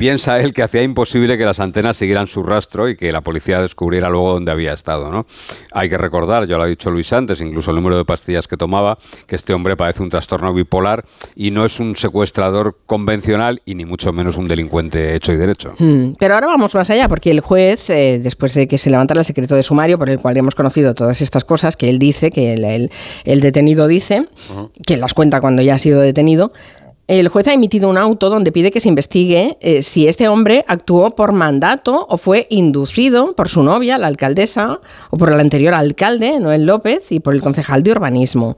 Piensa 0.00 0.40
él 0.40 0.54
que 0.54 0.62
hacía 0.62 0.82
imposible 0.82 1.36
que 1.36 1.44
las 1.44 1.60
antenas 1.60 1.98
siguieran 1.98 2.26
su 2.26 2.42
rastro 2.42 2.88
y 2.88 2.96
que 2.96 3.12
la 3.12 3.20
policía 3.20 3.60
descubriera 3.60 4.08
luego 4.08 4.32
dónde 4.32 4.50
había 4.50 4.72
estado, 4.72 5.12
¿no? 5.12 5.26
Hay 5.72 5.90
que 5.90 5.98
recordar, 5.98 6.48
ya 6.48 6.56
lo 6.56 6.62
ha 6.62 6.66
dicho 6.66 6.90
Luis 6.90 7.12
antes, 7.12 7.42
incluso 7.42 7.70
el 7.70 7.76
número 7.76 7.98
de 7.98 8.06
pastillas 8.06 8.48
que 8.48 8.56
tomaba, 8.56 8.96
que 9.26 9.36
este 9.36 9.52
hombre 9.52 9.76
padece 9.76 10.02
un 10.02 10.08
trastorno 10.08 10.54
bipolar 10.54 11.04
y 11.36 11.50
no 11.50 11.66
es 11.66 11.78
un 11.80 11.96
secuestrador 11.96 12.78
convencional 12.86 13.60
y 13.66 13.74
ni 13.74 13.84
mucho 13.84 14.10
menos 14.10 14.38
un 14.38 14.48
delincuente 14.48 15.14
hecho 15.14 15.32
y 15.34 15.36
derecho. 15.36 15.74
Mm, 15.78 16.12
Pero 16.18 16.34
ahora 16.34 16.46
vamos 16.46 16.74
más 16.74 16.88
allá, 16.88 17.06
porque 17.06 17.30
el 17.30 17.40
juez, 17.40 17.90
eh, 17.90 18.18
después 18.22 18.54
de 18.54 18.66
que 18.66 18.78
se 18.78 18.88
levantara 18.88 19.20
el 19.20 19.26
secreto 19.26 19.54
de 19.54 19.62
sumario, 19.62 19.98
por 19.98 20.08
el 20.08 20.18
cual 20.18 20.34
hemos 20.38 20.54
conocido 20.54 20.94
todas 20.94 21.20
estas 21.20 21.44
cosas 21.44 21.76
que 21.76 21.90
él 21.90 21.98
dice, 21.98 22.30
que 22.30 22.54
el, 22.54 22.64
el- 22.64 22.90
el 23.24 23.40
detenido 23.42 23.86
dice, 23.86 24.26
que 24.86 24.96
las 24.96 25.12
cuenta 25.12 25.42
cuando 25.42 25.60
ya 25.60 25.74
ha 25.74 25.78
sido 25.78 26.00
detenido, 26.00 26.54
el 27.18 27.28
juez 27.28 27.48
ha 27.48 27.52
emitido 27.52 27.90
un 27.90 27.98
auto 27.98 28.30
donde 28.30 28.52
pide 28.52 28.70
que 28.70 28.80
se 28.80 28.88
investigue 28.88 29.58
eh, 29.60 29.82
si 29.82 30.06
este 30.06 30.28
hombre 30.28 30.64
actuó 30.68 31.10
por 31.16 31.32
mandato 31.32 32.06
o 32.08 32.16
fue 32.16 32.46
inducido 32.50 33.32
por 33.34 33.48
su 33.48 33.62
novia, 33.62 33.98
la 33.98 34.06
alcaldesa, 34.06 34.80
o 35.10 35.16
por 35.16 35.30
el 35.32 35.40
anterior 35.40 35.74
alcalde, 35.74 36.38
Noel 36.38 36.66
López, 36.66 37.10
y 37.10 37.20
por 37.20 37.34
el 37.34 37.40
concejal 37.40 37.82
de 37.82 37.92
urbanismo. 37.92 38.56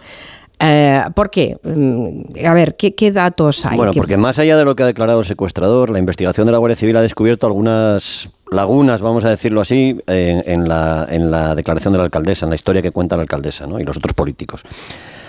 Eh, 0.64 1.02
¿Por 1.14 1.30
qué? 1.30 1.56
Mm, 1.64 2.46
A 2.46 2.54
ver, 2.54 2.76
¿qué, 2.76 2.94
qué 2.94 3.10
datos 3.10 3.64
hay? 3.66 3.76
Bueno, 3.76 3.92
¿Qué- 3.92 3.98
porque 3.98 4.16
más 4.16 4.38
allá 4.38 4.56
de 4.56 4.64
lo 4.64 4.76
que 4.76 4.82
ha 4.84 4.86
declarado 4.86 5.20
el 5.20 5.26
secuestrador, 5.26 5.90
la 5.90 5.98
investigación 5.98 6.46
de 6.46 6.52
la 6.52 6.58
Guardia 6.58 6.76
Civil 6.76 6.96
ha 6.98 7.00
descubierto 7.02 7.46
algunas 7.48 8.30
lagunas, 8.50 9.00
vamos 9.02 9.24
a 9.24 9.30
decirlo 9.30 9.60
así, 9.62 9.96
en, 10.06 10.44
en 10.46 10.68
la, 10.68 11.06
en 11.10 11.30
la 11.30 11.54
declaración 11.56 11.92
de 11.94 11.98
la 11.98 12.04
alcaldesa, 12.04 12.46
en 12.46 12.50
la 12.50 12.54
historia 12.56 12.82
que 12.82 12.90
cuenta 12.92 13.16
la 13.16 13.22
alcaldesa 13.22 13.66
¿no? 13.66 13.80
y 13.80 13.84
los 13.84 13.96
otros 13.96 14.12
políticos. 14.12 14.62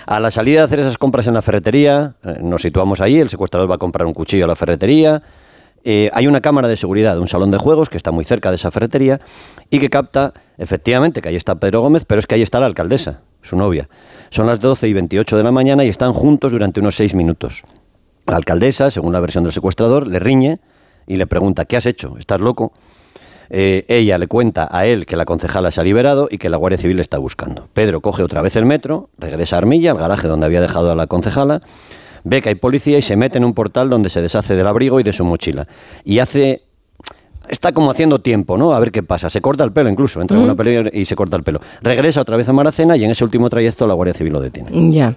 A 0.06 0.20
la 0.20 0.30
salida 0.30 0.60
de 0.60 0.64
hacer 0.64 0.80
esas 0.80 0.98
compras 0.98 1.26
en 1.26 1.34
la 1.34 1.42
ferretería, 1.42 2.14
eh, 2.24 2.38
nos 2.42 2.62
situamos 2.62 3.00
allí, 3.00 3.20
el 3.20 3.30
secuestrador 3.30 3.70
va 3.70 3.76
a 3.76 3.78
comprar 3.78 4.06
un 4.06 4.12
cuchillo 4.12 4.44
a 4.44 4.48
la 4.48 4.56
ferretería, 4.56 5.22
eh, 5.86 6.10
hay 6.14 6.26
una 6.26 6.40
cámara 6.40 6.66
de 6.68 6.76
seguridad 6.76 7.14
de 7.14 7.20
un 7.20 7.28
salón 7.28 7.50
de 7.50 7.58
juegos 7.58 7.90
que 7.90 7.98
está 7.98 8.10
muy 8.10 8.24
cerca 8.24 8.48
de 8.48 8.56
esa 8.56 8.70
ferretería 8.70 9.20
y 9.68 9.78
que 9.78 9.90
capta 9.90 10.32
efectivamente 10.56 11.20
que 11.20 11.28
ahí 11.28 11.36
está 11.36 11.56
Pedro 11.56 11.82
Gómez, 11.82 12.04
pero 12.06 12.18
es 12.18 12.26
que 12.26 12.34
ahí 12.34 12.42
está 12.42 12.58
la 12.58 12.66
alcaldesa, 12.66 13.20
su 13.42 13.56
novia. 13.56 13.88
Son 14.30 14.46
las 14.46 14.60
12 14.60 14.88
y 14.88 14.92
28 14.94 15.36
de 15.36 15.42
la 15.42 15.52
mañana 15.52 15.84
y 15.84 15.88
están 15.88 16.14
juntos 16.14 16.52
durante 16.52 16.80
unos 16.80 16.96
seis 16.96 17.14
minutos. 17.14 17.64
La 18.26 18.36
alcaldesa, 18.36 18.90
según 18.90 19.12
la 19.12 19.20
versión 19.20 19.44
del 19.44 19.52
secuestrador, 19.52 20.08
le 20.08 20.18
riñe 20.18 20.58
y 21.06 21.16
le 21.16 21.26
pregunta, 21.26 21.66
¿qué 21.66 21.76
has 21.76 21.84
hecho? 21.84 22.16
¿Estás 22.18 22.40
loco? 22.40 22.72
Eh, 23.50 23.84
ella 23.88 24.18
le 24.18 24.26
cuenta 24.26 24.68
a 24.70 24.86
él 24.86 25.06
que 25.06 25.16
la 25.16 25.24
concejala 25.24 25.70
se 25.70 25.80
ha 25.80 25.84
liberado 25.84 26.28
y 26.30 26.38
que 26.38 26.50
la 26.50 26.56
Guardia 26.56 26.78
Civil 26.78 27.00
está 27.00 27.18
buscando. 27.18 27.68
Pedro 27.72 28.00
coge 28.00 28.22
otra 28.22 28.42
vez 28.42 28.56
el 28.56 28.64
metro, 28.64 29.10
regresa 29.18 29.56
a 29.56 29.58
Armilla, 29.58 29.90
al 29.90 29.98
garaje 29.98 30.28
donde 30.28 30.46
había 30.46 30.60
dejado 30.60 30.90
a 30.90 30.94
la 30.94 31.06
concejala, 31.06 31.60
ve 32.24 32.42
que 32.42 32.48
hay 32.48 32.54
policía 32.54 32.98
y 32.98 33.02
se 33.02 33.16
mete 33.16 33.38
en 33.38 33.44
un 33.44 33.54
portal 33.54 33.90
donde 33.90 34.08
se 34.08 34.22
deshace 34.22 34.56
del 34.56 34.66
abrigo 34.66 35.00
y 35.00 35.02
de 35.02 35.12
su 35.12 35.24
mochila. 35.24 35.66
Y 36.04 36.18
hace, 36.18 36.62
está 37.48 37.72
como 37.72 37.90
haciendo 37.90 38.20
tiempo, 38.20 38.56
¿no? 38.56 38.72
A 38.72 38.80
ver 38.80 38.92
qué 38.92 39.02
pasa. 39.02 39.30
Se 39.30 39.40
corta 39.40 39.64
el 39.64 39.72
pelo 39.72 39.88
incluso, 39.88 40.20
entra 40.20 40.36
en 40.36 40.44
una 40.44 40.54
pelea 40.54 40.84
y 40.92 41.04
se 41.04 41.16
corta 41.16 41.36
el 41.36 41.42
pelo. 41.42 41.60
Regresa 41.82 42.20
otra 42.20 42.36
vez 42.36 42.48
a 42.48 42.52
Maracena 42.52 42.96
y 42.96 43.04
en 43.04 43.10
ese 43.10 43.24
último 43.24 43.50
trayecto 43.50 43.86
la 43.86 43.94
Guardia 43.94 44.14
Civil 44.14 44.32
lo 44.32 44.40
detiene. 44.40 44.70
Ya. 44.92 45.14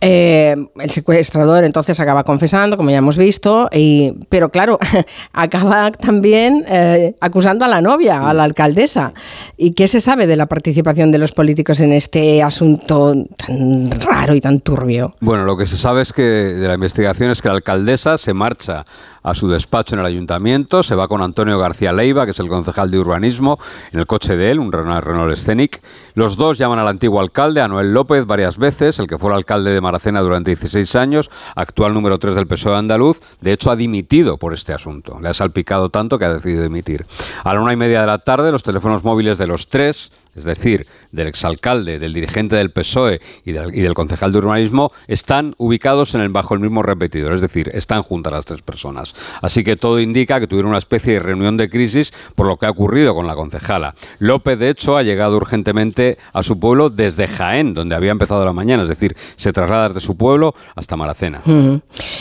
Eh, 0.00 0.54
el 0.76 0.90
secuestrador 0.90 1.64
entonces 1.64 1.98
acaba 2.00 2.24
confesando, 2.24 2.76
como 2.76 2.90
ya 2.90 2.98
hemos 2.98 3.16
visto, 3.16 3.68
y, 3.72 4.12
pero 4.28 4.50
claro, 4.50 4.78
acaba 5.32 5.90
también 5.92 6.64
eh, 6.68 7.14
acusando 7.20 7.64
a 7.64 7.68
la 7.68 7.80
novia, 7.80 8.28
a 8.28 8.34
la 8.34 8.44
alcaldesa. 8.44 9.12
¿Y 9.56 9.72
qué 9.72 9.88
se 9.88 10.00
sabe 10.00 10.26
de 10.26 10.36
la 10.36 10.46
participación 10.46 11.12
de 11.12 11.18
los 11.18 11.32
políticos 11.32 11.80
en 11.80 11.92
este 11.92 12.42
asunto 12.42 13.14
tan 13.36 13.90
raro 13.90 14.34
y 14.34 14.40
tan 14.40 14.60
turbio? 14.60 15.14
Bueno, 15.20 15.44
lo 15.44 15.56
que 15.56 15.66
se 15.66 15.76
sabe 15.76 16.02
es 16.02 16.12
que 16.12 16.22
de 16.22 16.68
la 16.68 16.74
investigación 16.74 17.30
es 17.30 17.42
que 17.42 17.48
la 17.48 17.54
alcaldesa 17.54 18.18
se 18.18 18.34
marcha 18.34 18.84
a 19.26 19.34
su 19.34 19.48
despacho 19.48 19.96
en 19.96 20.00
el 20.00 20.06
ayuntamiento, 20.06 20.84
se 20.84 20.94
va 20.94 21.08
con 21.08 21.20
Antonio 21.20 21.58
García 21.58 21.92
Leiva, 21.92 22.26
que 22.26 22.30
es 22.30 22.38
el 22.38 22.48
concejal 22.48 22.92
de 22.92 23.00
urbanismo, 23.00 23.58
en 23.90 23.98
el 23.98 24.06
coche 24.06 24.36
de 24.36 24.52
él, 24.52 24.60
un 24.60 24.70
Renault, 24.70 25.36
Scenic. 25.36 25.82
Los 26.14 26.36
dos 26.36 26.58
llaman 26.58 26.78
al 26.78 26.86
antiguo 26.86 27.20
alcalde, 27.20 27.60
a 27.60 27.66
Noel 27.66 27.92
López, 27.92 28.24
varias 28.24 28.56
veces, 28.56 29.00
el 29.00 29.08
que 29.08 29.18
fue 29.18 29.30
el 29.30 29.36
alcalde 29.36 29.72
de 29.72 29.80
Maracena 29.80 30.20
durante 30.20 30.52
16 30.52 30.94
años, 30.94 31.28
actual 31.56 31.92
número 31.92 32.18
3 32.18 32.36
del 32.36 32.46
PSOE 32.46 32.76
andaluz, 32.76 33.18
de 33.40 33.52
hecho 33.52 33.72
ha 33.72 33.76
dimitido 33.76 34.36
por 34.36 34.54
este 34.54 34.72
asunto. 34.72 35.18
Le 35.20 35.28
ha 35.28 35.34
salpicado 35.34 35.90
tanto 35.90 36.20
que 36.20 36.24
ha 36.24 36.32
decidido 36.32 36.62
dimitir. 36.62 37.04
A 37.42 37.52
la 37.52 37.60
una 37.60 37.72
y 37.72 37.76
media 37.76 38.02
de 38.02 38.06
la 38.06 38.18
tarde, 38.18 38.52
los 38.52 38.62
teléfonos 38.62 39.02
móviles 39.02 39.38
de 39.38 39.48
los 39.48 39.66
tres 39.66 40.12
es 40.36 40.44
decir, 40.44 40.86
del 41.12 41.28
exalcalde, 41.28 41.98
del 41.98 42.12
dirigente 42.12 42.56
del 42.56 42.70
PSOE 42.70 43.20
y 43.44 43.52
del, 43.52 43.94
concejal 43.94 44.32
de 44.32 44.38
urbanismo, 44.38 44.92
están 45.08 45.54
ubicados 45.58 46.14
en 46.14 46.20
el, 46.20 46.28
bajo 46.28 46.54
el 46.54 46.60
mismo 46.60 46.82
repetidor, 46.82 47.34
es 47.34 47.40
decir, 47.40 47.70
están 47.74 48.02
juntas 48.02 48.32
las 48.32 48.44
tres 48.44 48.62
personas. 48.62 49.14
Así 49.42 49.64
que 49.64 49.76
todo 49.76 50.00
indica 50.00 50.40
que 50.40 50.46
tuvieron 50.46 50.70
una 50.70 50.78
especie 50.78 51.14
de 51.14 51.20
reunión 51.20 51.56
de 51.56 51.68
crisis 51.68 52.12
por 52.34 52.46
lo 52.46 52.56
que 52.56 52.66
ha 52.66 52.70
ocurrido 52.70 53.14
con 53.14 53.26
la 53.26 53.34
concejala. 53.34 53.94
López, 54.18 54.58
de 54.58 54.70
hecho, 54.70 54.96
ha 54.96 55.02
llegado 55.02 55.36
urgentemente 55.36 56.18
a 56.32 56.42
su 56.42 56.58
pueblo 56.58 56.90
desde 56.90 57.26
Jaén, 57.26 57.74
donde 57.74 57.94
había 57.94 58.10
empezado 58.10 58.44
la 58.44 58.52
mañana, 58.52 58.82
es 58.82 58.88
decir, 58.88 59.16
se 59.36 59.52
traslada 59.52 59.88
desde 59.88 60.00
su 60.00 60.16
pueblo 60.16 60.54
hasta 60.74 60.96
Maracena. 60.96 61.42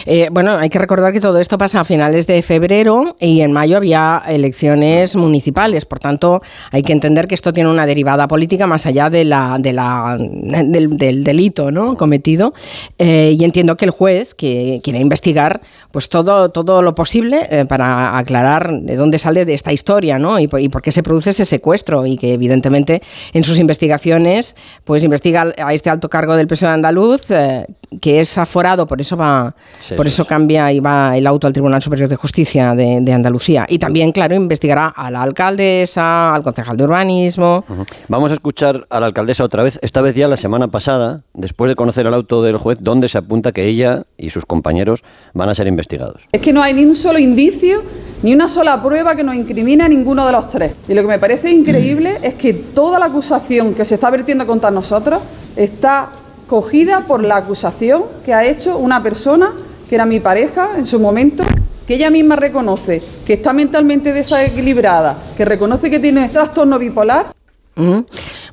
Eh, 0.06 0.30
bueno, 0.32 0.52
hay 0.58 0.70
que 0.70 0.80
recordar 0.80 1.12
que 1.14 1.20
todo 1.20 1.40
esto 1.40 1.58
pasa 1.58 1.82
a 1.82 1.84
finales 1.84 2.28
de 2.28 2.42
febrero 2.42 3.16
y 3.20 3.42
en 3.42 3.52
mayo 3.52 3.78
había 3.78 4.22
elecciones 4.28 5.16
municipales, 5.16 5.86
por 5.86 6.00
tanto, 6.00 6.42
hay 6.72 6.82
que 6.82 6.94
entender 6.94 7.28
que 7.28 7.36
esto 7.36 7.54
tiene 7.54 7.70
una 7.70 7.86
deriva 7.86 8.16
política 8.28 8.68
más 8.68 8.75
allá 8.84 9.10
de 9.10 9.24
la, 9.24 9.58
de 9.60 9.74
la, 9.74 10.18
del, 10.20 11.24
delito 11.24 11.72
¿no? 11.72 11.96
cometido. 11.96 12.54
Eh, 12.98 13.36
y 13.40 13.44
entiendo 13.44 13.78
que 13.78 13.86
el 13.86 13.92
juez, 13.92 14.36
que 14.36 14.82
quiere 14.84 15.00
investigar 15.00 15.62
pues 15.92 16.10
todo, 16.10 16.50
todo 16.50 16.82
lo 16.82 16.94
posible 16.94 17.48
eh, 17.50 17.66
para 17.66 18.18
aclarar 18.18 18.82
de 18.82 18.96
dónde 18.98 19.18
sale 19.18 19.46
de 19.46 19.54
esta 19.54 19.72
historia 19.72 20.20
¿no? 20.20 20.40
y, 20.40 20.48
por, 20.48 20.82
qué 20.82 20.92
se 20.92 21.04
produce 21.04 21.30
ese 21.30 21.46
secuestro 21.46 22.06
y 22.06 22.18
que 22.18 22.34
evidentemente 22.34 23.02
en 23.34 23.44
sus 23.44 23.60
investigaciones 23.60 24.56
pues 24.84 25.04
investiga 25.04 25.54
a 25.58 25.74
este 25.74 25.90
alto 25.90 26.10
cargo 26.10 26.36
del 26.36 26.48
PSOE 26.48 26.70
andaluz 26.70 27.32
eh, 27.32 27.66
que 28.02 28.20
es 28.20 28.38
aforado, 28.38 28.88
por 28.88 29.00
eso 29.00 29.16
va, 29.16 29.56
por 29.96 30.08
eso 30.08 30.26
cambia 30.26 30.72
y 30.72 30.80
va 30.80 31.18
el 31.18 31.26
auto 31.28 31.48
al 31.48 31.54
Tribunal 31.54 31.82
Superior 31.82 32.10
de 32.10 32.16
Justicia 32.16 32.76
de, 32.76 33.14
Andalucía. 33.14 33.66
Y 33.70 33.80
también, 33.80 34.12
claro, 34.12 34.36
investigará 34.36 34.88
a 34.88 35.10
la 35.10 35.22
alcaldesa, 35.22 36.34
al 36.34 36.44
concejal 36.44 36.76
de 36.76 36.84
urbanismo. 36.84 37.64
Vamos 38.08 38.32
a 38.32 38.34
escuchar 38.34 38.65
a 38.66 39.00
la 39.00 39.06
alcaldesa 39.06 39.44
otra 39.44 39.64
vez, 39.64 39.80
esta 39.82 40.02
vez 40.02 40.16
ya 40.16 40.28
la 40.28 40.38
semana 40.38 40.68
pasada, 40.70 41.22
después 41.34 41.70
de 41.70 41.76
conocer 41.76 42.08
el 42.08 42.14
auto 42.14 42.42
del 42.42 42.58
juez, 42.58 42.80
donde 42.82 43.08
se 43.08 43.18
apunta 43.18 43.52
que 43.52 43.66
ella 43.66 44.04
y 44.18 44.30
sus 44.30 44.46
compañeros 44.46 45.04
van 45.34 45.50
a 45.50 45.56
ser 45.56 45.68
investigados. 45.68 46.28
Es 46.32 46.42
que 46.42 46.54
no 46.54 46.62
hay 46.62 46.74
ni 46.74 46.86
un 46.86 46.96
solo 46.96 47.20
indicio, 47.20 47.84
ni 48.24 48.34
una 48.34 48.50
sola 48.50 48.82
prueba 48.82 49.16
que 49.16 49.24
nos 49.24 49.36
incrimine 49.36 49.84
a 49.84 49.90
ninguno 49.90 50.26
de 50.26 50.32
los 50.32 50.50
tres. 50.50 50.74
Y 50.88 50.94
lo 50.94 51.02
que 51.02 51.08
me 51.08 51.20
parece 51.20 51.52
increíble 51.52 52.18
es 52.22 52.36
que 52.36 52.54
toda 52.54 53.00
la 53.00 53.06
acusación 53.06 53.74
que 53.74 53.86
se 53.86 53.96
está 53.96 54.10
vertiendo 54.10 54.46
contra 54.46 54.72
nosotros 54.72 55.22
está 55.56 56.10
cogida 56.48 57.02
por 57.02 57.24
la 57.24 57.38
acusación 57.38 58.04
que 58.26 58.34
ha 58.34 58.46
hecho 58.46 58.78
una 58.78 59.02
persona 59.02 59.52
que 59.90 59.96
era 59.96 60.06
mi 60.06 60.20
pareja 60.20 60.72
en 60.78 60.86
su 60.86 61.00
momento, 61.00 61.44
que 61.88 61.96
ella 61.96 62.10
misma 62.10 62.36
reconoce 62.36 63.02
que 63.26 63.34
está 63.34 63.54
mentalmente 63.54 64.12
desequilibrada, 64.14 65.16
que 65.38 65.46
reconoce 65.46 65.90
que 65.92 66.00
tiene 66.00 66.28
trastorno 66.30 66.80
bipolar. 66.80 67.28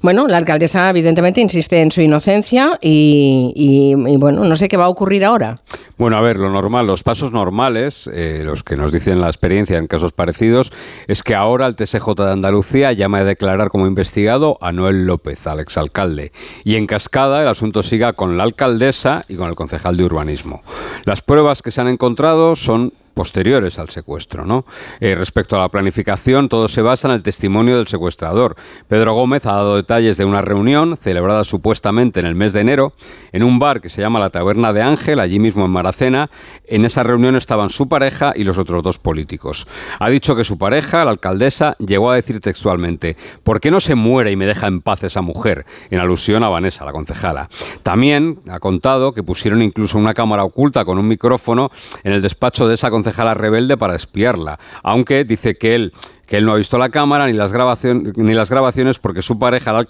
Bueno, 0.02 0.26
la 0.26 0.38
alcaldesa 0.38 0.90
evidentemente 0.90 1.40
insiste 1.40 1.80
en 1.80 1.92
su 1.92 2.00
inocencia 2.00 2.76
y, 2.80 3.94
bueno, 4.18 4.44
no 4.44 4.56
sé 4.56 4.66
qué 4.66 4.76
va 4.76 4.86
a 4.86 4.88
ocurrir 4.88 5.24
ahora. 5.24 5.60
Bueno, 5.96 6.16
a 6.16 6.20
ver, 6.20 6.38
lo 6.38 6.50
normal, 6.50 6.88
los 6.88 7.04
pasos 7.04 7.30
normales, 7.30 8.10
eh, 8.12 8.42
los 8.44 8.64
que 8.64 8.76
nos 8.76 8.90
dicen 8.90 9.20
la 9.20 9.28
experiencia 9.28 9.78
en 9.78 9.86
casos 9.86 10.12
parecidos, 10.12 10.72
es 11.06 11.22
que 11.22 11.36
ahora 11.36 11.68
el 11.68 11.76
TSJ 11.76 12.16
de 12.16 12.32
Andalucía 12.32 12.92
llama 12.92 13.18
a 13.18 13.24
declarar 13.24 13.68
como 13.68 13.86
investigado 13.86 14.58
a 14.60 14.72
Noel 14.72 15.06
López, 15.06 15.46
al 15.46 15.60
exalcalde, 15.60 16.32
y 16.64 16.74
en 16.74 16.88
cascada 16.88 17.40
el 17.40 17.46
asunto 17.46 17.84
siga 17.84 18.14
con 18.14 18.36
la 18.36 18.42
alcaldesa 18.42 19.24
y 19.28 19.36
con 19.36 19.48
el 19.48 19.54
concejal 19.54 19.96
de 19.96 20.04
urbanismo. 20.04 20.62
Las 21.04 21.22
pruebas 21.22 21.62
que 21.62 21.70
se 21.70 21.80
han 21.80 21.88
encontrado 21.88 22.56
son 22.56 22.92
posteriores 23.12 23.78
al 23.78 23.90
secuestro. 23.90 24.44
¿no? 24.44 24.64
Eh, 25.00 25.14
respecto 25.14 25.56
a 25.56 25.60
la 25.60 25.68
planificación, 25.68 26.48
todo 26.48 26.68
se 26.68 26.82
basa 26.82 27.08
en 27.08 27.14
el 27.14 27.22
testimonio 27.22 27.76
del 27.76 27.86
secuestrador. 27.86 28.56
Pedro 28.88 29.14
Gómez 29.14 29.46
ha 29.46 29.52
dado 29.52 29.76
detalles 29.76 30.16
de 30.16 30.24
una 30.24 30.40
reunión 30.40 30.96
celebrada 30.96 31.44
supuestamente 31.44 32.20
en 32.20 32.26
el 32.26 32.34
mes 32.34 32.52
de 32.52 32.60
enero 32.60 32.94
en 33.32 33.42
un 33.42 33.58
bar 33.58 33.80
que 33.80 33.88
se 33.88 34.00
llama 34.00 34.18
la 34.18 34.30
Taberna 34.30 34.72
de 34.72 34.82
Ángel, 34.82 35.20
allí 35.20 35.38
mismo 35.38 35.64
en 35.64 35.70
Maracena. 35.70 36.30
En 36.66 36.84
esa 36.84 37.02
reunión 37.02 37.36
estaban 37.36 37.70
su 37.70 37.88
pareja 37.88 38.32
y 38.34 38.44
los 38.44 38.58
otros 38.58 38.82
dos 38.82 38.98
políticos. 38.98 39.66
Ha 39.98 40.08
dicho 40.08 40.34
que 40.34 40.44
su 40.44 40.58
pareja, 40.58 41.04
la 41.04 41.10
alcaldesa, 41.10 41.76
llegó 41.78 42.10
a 42.10 42.14
decir 42.14 42.40
textualmente, 42.40 43.16
¿por 43.44 43.60
qué 43.60 43.70
no 43.70 43.80
se 43.80 43.94
muere 43.94 44.30
y 44.30 44.36
me 44.36 44.46
deja 44.46 44.66
en 44.66 44.80
paz 44.80 45.04
esa 45.04 45.20
mujer? 45.20 45.66
En 45.90 46.00
alusión 46.00 46.42
a 46.42 46.48
Vanessa, 46.48 46.84
la 46.84 46.92
concejala. 46.92 47.48
También 47.82 48.40
ha 48.48 48.58
contado 48.58 49.12
que 49.12 49.22
pusieron 49.22 49.62
incluso 49.62 49.98
una 49.98 50.14
cámara 50.14 50.44
oculta 50.44 50.84
con 50.84 50.98
un 50.98 51.08
micrófono 51.08 51.68
en 52.04 52.12
el 52.12 52.22
despacho 52.22 52.66
de 52.66 52.74
esa 52.74 52.90
concejala 52.90 53.01
concejala 53.02 53.34
rebelde 53.34 53.76
para 53.76 53.96
espiarla, 53.96 54.60
aunque 54.84 55.24
dice 55.24 55.56
que 55.56 55.74
él 55.74 55.92
que 56.32 56.38
él 56.38 56.46
no 56.46 56.54
ha 56.54 56.56
visto 56.56 56.78
la 56.78 56.88
cámara 56.88 57.26
ni 57.26 57.34
las, 57.34 57.52
grabaciones, 57.52 58.16
ni 58.16 58.32
las 58.32 58.48
grabaciones 58.48 58.98
porque 58.98 59.20
su 59.20 59.38
pareja, 59.38 59.70
la, 59.70 59.84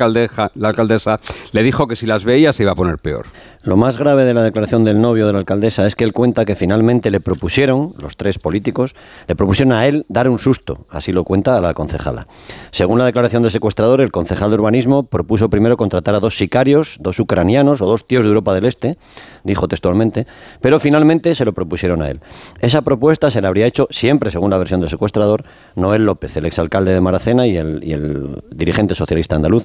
la 0.56 0.68
alcaldesa, 0.68 1.20
le 1.52 1.62
dijo 1.62 1.86
que 1.86 1.94
si 1.94 2.04
las 2.04 2.24
veía 2.24 2.52
se 2.52 2.64
iba 2.64 2.72
a 2.72 2.74
poner 2.74 2.98
peor. 2.98 3.26
Lo 3.62 3.76
más 3.76 3.96
grave 3.96 4.24
de 4.24 4.34
la 4.34 4.42
declaración 4.42 4.82
del 4.82 5.00
novio 5.00 5.28
de 5.28 5.32
la 5.32 5.38
alcaldesa 5.38 5.86
es 5.86 5.94
que 5.94 6.02
él 6.02 6.12
cuenta 6.12 6.44
que 6.44 6.56
finalmente 6.56 7.12
le 7.12 7.20
propusieron, 7.20 7.94
los 7.96 8.16
tres 8.16 8.40
políticos, 8.40 8.96
le 9.28 9.36
propusieron 9.36 9.72
a 9.72 9.86
él 9.86 10.04
dar 10.08 10.28
un 10.28 10.40
susto, 10.40 10.84
así 10.90 11.12
lo 11.12 11.22
cuenta 11.22 11.60
la 11.60 11.74
concejala. 11.74 12.26
Según 12.72 12.98
la 12.98 13.04
declaración 13.04 13.42
del 13.42 13.52
secuestrador, 13.52 14.00
el 14.00 14.10
concejal 14.10 14.50
de 14.50 14.56
urbanismo 14.56 15.04
propuso 15.04 15.48
primero 15.48 15.76
contratar 15.76 16.16
a 16.16 16.18
dos 16.18 16.36
sicarios, 16.36 16.96
dos 16.98 17.20
ucranianos 17.20 17.80
o 17.82 17.86
dos 17.86 18.04
tíos 18.04 18.24
de 18.24 18.30
Europa 18.30 18.52
del 18.52 18.64
Este, 18.64 18.98
dijo 19.44 19.68
textualmente, 19.68 20.26
pero 20.60 20.80
finalmente 20.80 21.36
se 21.36 21.44
lo 21.44 21.52
propusieron 21.52 22.02
a 22.02 22.10
él. 22.10 22.18
Esa 22.58 22.82
propuesta 22.82 23.30
se 23.30 23.40
le 23.40 23.46
habría 23.46 23.66
hecho, 23.66 23.86
siempre 23.90 24.32
según 24.32 24.50
la 24.50 24.58
versión 24.58 24.80
del 24.80 24.90
secuestrador, 24.90 25.44
Noel 25.76 26.04
López 26.04 26.31
el 26.36 26.46
exalcalde 26.46 26.92
de 26.92 27.00
Maracena 27.00 27.46
y 27.46 27.56
el, 27.56 28.42
dirigente 28.50 28.94
socialista 28.94 29.36
andaluz, 29.36 29.64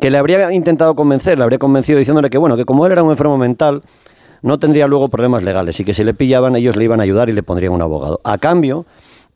que 0.00 0.10
le 0.10 0.18
habría 0.18 0.52
intentado 0.52 0.94
convencer, 0.94 1.38
le 1.38 1.44
habría 1.44 1.58
convencido 1.58 1.98
diciéndole 1.98 2.30
que, 2.30 2.38
bueno, 2.38 2.56
que 2.56 2.64
como 2.64 2.86
él 2.86 2.92
era 2.92 3.02
un 3.02 3.10
enfermo 3.10 3.38
mental, 3.38 3.82
no 4.42 4.58
tendría 4.58 4.86
luego 4.86 5.08
problemas 5.08 5.42
legales 5.42 5.80
y 5.80 5.84
que 5.84 5.94
si 5.94 6.04
le 6.04 6.14
pillaban 6.14 6.56
ellos 6.56 6.76
le 6.76 6.84
iban 6.84 7.00
a 7.00 7.02
ayudar 7.02 7.28
y 7.28 7.32
le 7.32 7.42
pondrían 7.42 7.72
un 7.72 7.82
abogado. 7.82 8.20
A 8.24 8.38
cambio, 8.38 8.86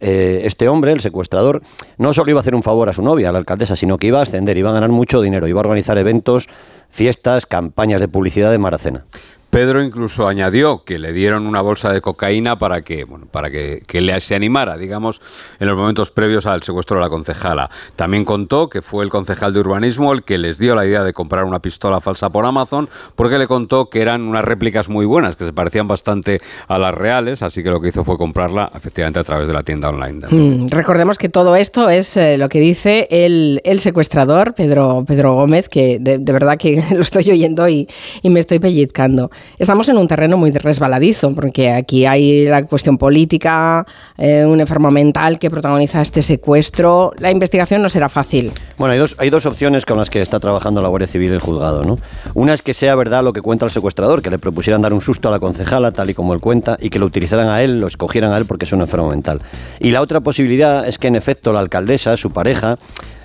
eh, 0.01 0.43
este 0.45 0.69
hombre, 0.69 0.93
el 0.93 1.01
secuestrador, 1.01 1.63
no 1.99 2.15
solo 2.15 2.31
iba 2.31 2.41
a 2.41 2.43
hacer 2.43 2.55
un 2.55 2.63
favor 2.63 2.89
a 2.89 2.93
su 2.93 3.03
novia, 3.03 3.29
a 3.29 3.33
la 3.33 3.39
alcaldesa, 3.39 3.77
sino 3.77 3.99
que 3.99 4.07
iba 4.07 4.19
a 4.19 4.23
ascender, 4.23 4.57
iba 4.57 4.71
a 4.71 4.73
ganar 4.73 4.91
mucho 4.91 5.21
dinero, 5.21 5.47
iba 5.47 5.61
a 5.61 5.65
organizar 5.65 5.99
eventos, 5.99 6.49
fiestas, 6.89 7.47
campañas 7.47 8.01
de 8.01 8.09
publicidad 8.09 8.51
de 8.51 8.59
Maracena. 8.59 9.05
Pedro 9.51 9.83
incluso 9.83 10.29
añadió 10.29 10.85
que 10.85 10.99
le 10.99 11.13
dieron 11.13 11.47
una 11.47 11.61
bolsa 11.61 11.93
de 11.93 12.01
cocaína 12.01 12.59
para 12.59 12.83
que, 12.83 13.05
bueno, 13.05 13.27
para 13.31 13.51
que, 13.51 13.83
le, 13.93 14.21
se 14.21 14.37
animara, 14.37 14.77
digamos, 14.77 15.21
en 15.59 15.67
los 15.67 15.77
momentos 15.77 16.13
previos 16.13 16.47
al 16.47 16.63
secuestro 16.63 16.99
de 16.99 17.03
la 17.03 17.11
concejala. 17.11 17.69
También 17.97 18.25
contó 18.25 18.69
que 18.69 18.81
fue 18.81 19.05
el 19.05 19.11
concejal 19.11 19.53
de 19.53 19.61
urbanismo 19.61 20.13
el 20.13 20.23
que 20.23 20.39
les 20.39 20.59
dio 20.59 20.77
la 20.77 20.87
idea 20.87 21.03
de 21.03 21.13
comprar 21.13 21.45
una 21.45 21.61
pistola 21.61 22.01
falsa 22.01 22.31
por 22.31 22.47
Amazon, 22.47 22.89
porque 23.17 23.39
le 23.39 23.49
contó 23.49 23.91
que 23.91 24.01
eran 24.03 24.23
unas 24.23 24.45
réplicas 24.45 24.89
muy 24.89 25.05
buenas, 25.05 25.35
que 25.35 25.45
se 25.45 25.53
parecían 25.53 25.89
bastante 25.89 26.39
a 26.69 26.79
las 26.79 26.95
reales, 26.95 27.43
así 27.43 27.65
que 27.65 27.71
lo 27.71 27.81
que 27.81 27.89
hizo 27.89 28.05
fue 28.05 28.17
comprarla 28.17 28.71
efectivamente 28.75 29.19
a 29.19 29.25
través 29.25 29.49
de 29.49 29.55
la 29.55 29.65
tienda 29.65 29.89
online. 29.89 30.27
Mm, 30.31 30.69
recordemos 30.69 31.19
que 31.19 31.29
todo 31.29 31.57
esto 31.57 31.89
es 31.89 32.17
eh, 32.17 32.39
lo 32.39 32.49
que 32.49 32.61
dice 32.61 33.09
el, 33.11 33.81
secuestrador, 33.81 34.55
Pedro, 34.55 35.05
Pedro 35.07 35.35
Gómez, 35.35 35.69
que 35.69 35.99
de, 35.99 36.19
verdad 36.19 36.57
que 36.57 36.85
lo 36.95 37.01
estoy 37.01 37.29
oyendo 37.31 37.69
y, 37.69 37.89
y 38.23 38.31
me 38.31 38.39
estoy 38.39 38.61
pellizcando. 38.61 39.31
Estamos 39.59 39.89
en 39.89 39.99
un 39.99 40.09
terreno 40.09 40.37
muy 40.37 40.51
resbaladizo, 40.51 41.35
porque 41.35 41.71
aquí 41.71 42.07
hay 42.07 42.47
la 42.47 42.65
cuestión 42.67 42.99
política, 42.99 43.87
eh, 44.19 44.45
un 44.47 44.61
enfermo 44.61 44.91
mental 44.91 45.39
que 45.39 45.51
protagoniza 45.51 46.01
este 46.03 46.23
secuestro. 46.23 47.13
La 47.19 47.31
investigación 47.31 47.83
no 47.83 47.89
será 47.89 48.09
fácil. 48.09 48.53
Bueno, 48.77 48.93
hay 48.93 48.99
dos, 48.99 49.17
hay 49.19 49.31
dos 49.31 49.47
opciones 49.47 49.85
con 49.85 49.99
las 49.99 50.11
que 50.11 50.23
está 50.23 50.41
trabajando 50.41 50.83
la 50.83 50.89
Guardia 50.89 51.09
Civil 51.09 51.31
y 51.31 51.35
el 51.35 51.41
juzgado, 51.41 51.85
¿no? 51.85 51.97
Una 52.35 52.55
es 52.55 52.63
que 52.63 52.75
sea 52.75 52.95
verdad 52.95 53.23
lo 53.23 53.33
que 53.33 53.41
cuenta 53.41 53.65
el 53.65 53.71
secuestrador, 53.71 54.23
que 54.23 54.31
le 54.31 54.39
propusieran 54.39 54.83
dar 54.83 54.93
un 54.93 55.01
susto 55.01 55.29
a 55.29 55.31
la 55.31 55.39
concejala, 55.39 55.93
tal 55.93 56.11
y 56.11 56.15
como 56.15 56.35
él 56.35 56.41
cuenta, 56.41 56.77
y 56.81 56.91
que 56.91 56.99
lo 56.99 57.07
utilizaran 57.07 57.49
a 57.49 57.63
él, 57.63 57.81
lo 57.81 57.87
escogieran 57.87 58.33
a 58.33 58.37
él 58.37 58.47
porque 58.47 58.65
es 58.65 58.73
un 58.73 58.81
enfermo 58.81 59.09
mental. 59.11 59.41
Y 59.79 59.91
la 59.91 60.01
otra 60.01 60.21
posibilidad 60.21 60.87
es 60.87 60.99
que, 60.99 61.09
en 61.09 61.17
efecto, 61.17 61.53
la 61.53 61.61
alcaldesa, 61.61 62.17
su 62.17 62.31
pareja, 62.31 62.79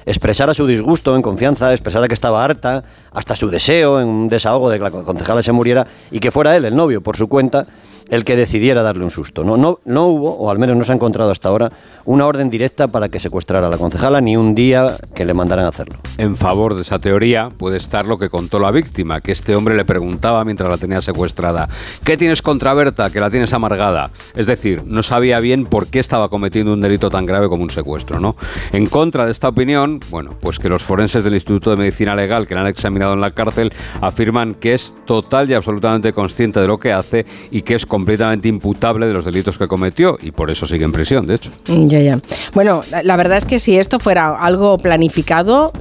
expresara 0.05 0.53
su 0.53 0.67
disgusto 0.67 1.15
en 1.15 1.21
confianza, 1.21 1.71
expresara 1.71 2.07
que 2.07 2.13
estaba 2.13 2.43
harta, 2.43 2.83
hasta 3.12 3.35
su 3.35 3.50
deseo 3.50 4.00
en 4.00 4.07
un 4.07 4.29
desahogo 4.29 4.69
de 4.69 4.77
que 4.77 4.83
la 4.83 4.91
concejala 4.91 5.41
se 5.41 5.51
muriera 5.51 5.88
y 6.12 6.19
que 6.19 6.31
fuera 6.31 6.55
él, 6.55 6.65
el 6.65 6.75
novio, 6.75 7.01
por 7.01 7.17
su 7.17 7.27
cuenta, 7.27 7.65
el 8.09 8.24
que 8.24 8.35
decidiera 8.35 8.83
darle 8.83 9.03
un 9.03 9.12
susto. 9.12 9.43
No, 9.43 9.57
no, 9.57 9.79
no 9.85 10.07
hubo, 10.07 10.31
o 10.38 10.50
al 10.50 10.59
menos 10.59 10.75
no 10.75 10.83
se 10.83 10.91
ha 10.91 10.95
encontrado 10.95 11.31
hasta 11.31 11.50
ahora, 11.50 11.71
una 12.05 12.25
orden 12.25 12.50
directa 12.50 12.88
para 12.88 13.09
que 13.09 13.19
secuestrara 13.19 13.67
a 13.67 13.69
la 13.69 13.77
concejala, 13.77 14.21
ni 14.21 14.38
un 14.38 14.55
día 14.55 14.97
que 15.13 15.25
le 15.25 15.33
mandaran 15.33 15.65
a 15.65 15.69
hacerlo. 15.69 15.97
En 16.17 16.35
favor 16.35 16.75
de 16.75 16.81
esa 16.81 17.00
teoría 17.00 17.50
puede 17.50 17.77
estar 17.77 18.05
lo 18.05 18.17
que 18.17 18.29
contó 18.29 18.59
la 18.59 18.71
víctima, 18.71 19.21
que 19.21 19.31
este 19.31 19.55
hombre 19.55 19.75
le 19.75 19.85
preguntaba 19.85 20.43
mientras 20.45 20.69
la 20.69 20.77
tenía 20.77 21.01
secuestrada, 21.01 21.67
¿qué 22.03 22.17
tienes 22.17 22.41
contra 22.41 22.74
Berta, 22.74 23.09
que 23.09 23.19
la 23.19 23.29
tienes 23.29 23.53
amargada? 23.53 24.12
Es 24.35 24.47
decir, 24.47 24.83
no 24.85 25.03
sabía 25.03 25.39
bien 25.39 25.65
por 25.65 25.88
qué 25.88 26.00
estaba 26.00 26.29
cometiendo 26.29 26.74
un 26.74 26.81
delito 26.81 27.09
tan 27.09 27.25
grave 27.25 27.50
como 27.50 27.63
un 27.63 27.69
secuestro, 27.69 28.19
¿no? 28.19 28.35
En 28.71 28.88
contra 28.88 29.25
de 29.25 29.31
esta 29.31 29.50
opinión, 29.50 30.01
bueno, 30.09 30.35
pues 30.39 30.59
que 30.59 30.69
los 30.69 30.83
forenses 30.83 31.24
del 31.24 31.33
Instituto 31.33 31.71
de 31.71 31.77
Medicina 31.77 32.15
Legal 32.15 32.47
que 32.47 32.55
la 32.55 32.62
han 32.62 32.67
examinado 32.67 33.13
en 33.13 33.21
la 33.21 33.31
cárcel 33.31 33.74
afirman 34.01 34.55
que 34.55 34.74
es 34.74 34.93
total 35.05 35.50
y 35.50 35.53
absolutamente 35.53 36.13
consciente 36.13 36.59
de 36.59 36.67
lo 36.67 36.77
que 36.77 36.93
hace 36.93 37.25
y 37.51 37.62
que 37.62 37.75
es 37.75 37.85
completamente 37.95 38.49
imputable 38.49 39.07
de 39.07 39.13
los 39.13 39.23
delitos 39.23 39.57
que 39.57 39.69
cometió 39.69 40.17
y 40.21 40.31
por 40.31 40.51
eso 40.51 40.67
sigue 40.67 40.83
en 40.83 40.91
prisión, 40.91 41.25
de 41.25 41.35
hecho. 41.35 41.49
Ya, 41.65 42.01
ya. 42.01 42.19
Bueno, 42.53 42.83
la, 43.03 43.15
verdad 43.15 43.37
es 43.37 43.45
que 43.45 43.57
si 43.57 43.77
esto 43.77 43.99
fuera 43.99 44.35
algo 44.35 44.77
planificado, 44.77 45.71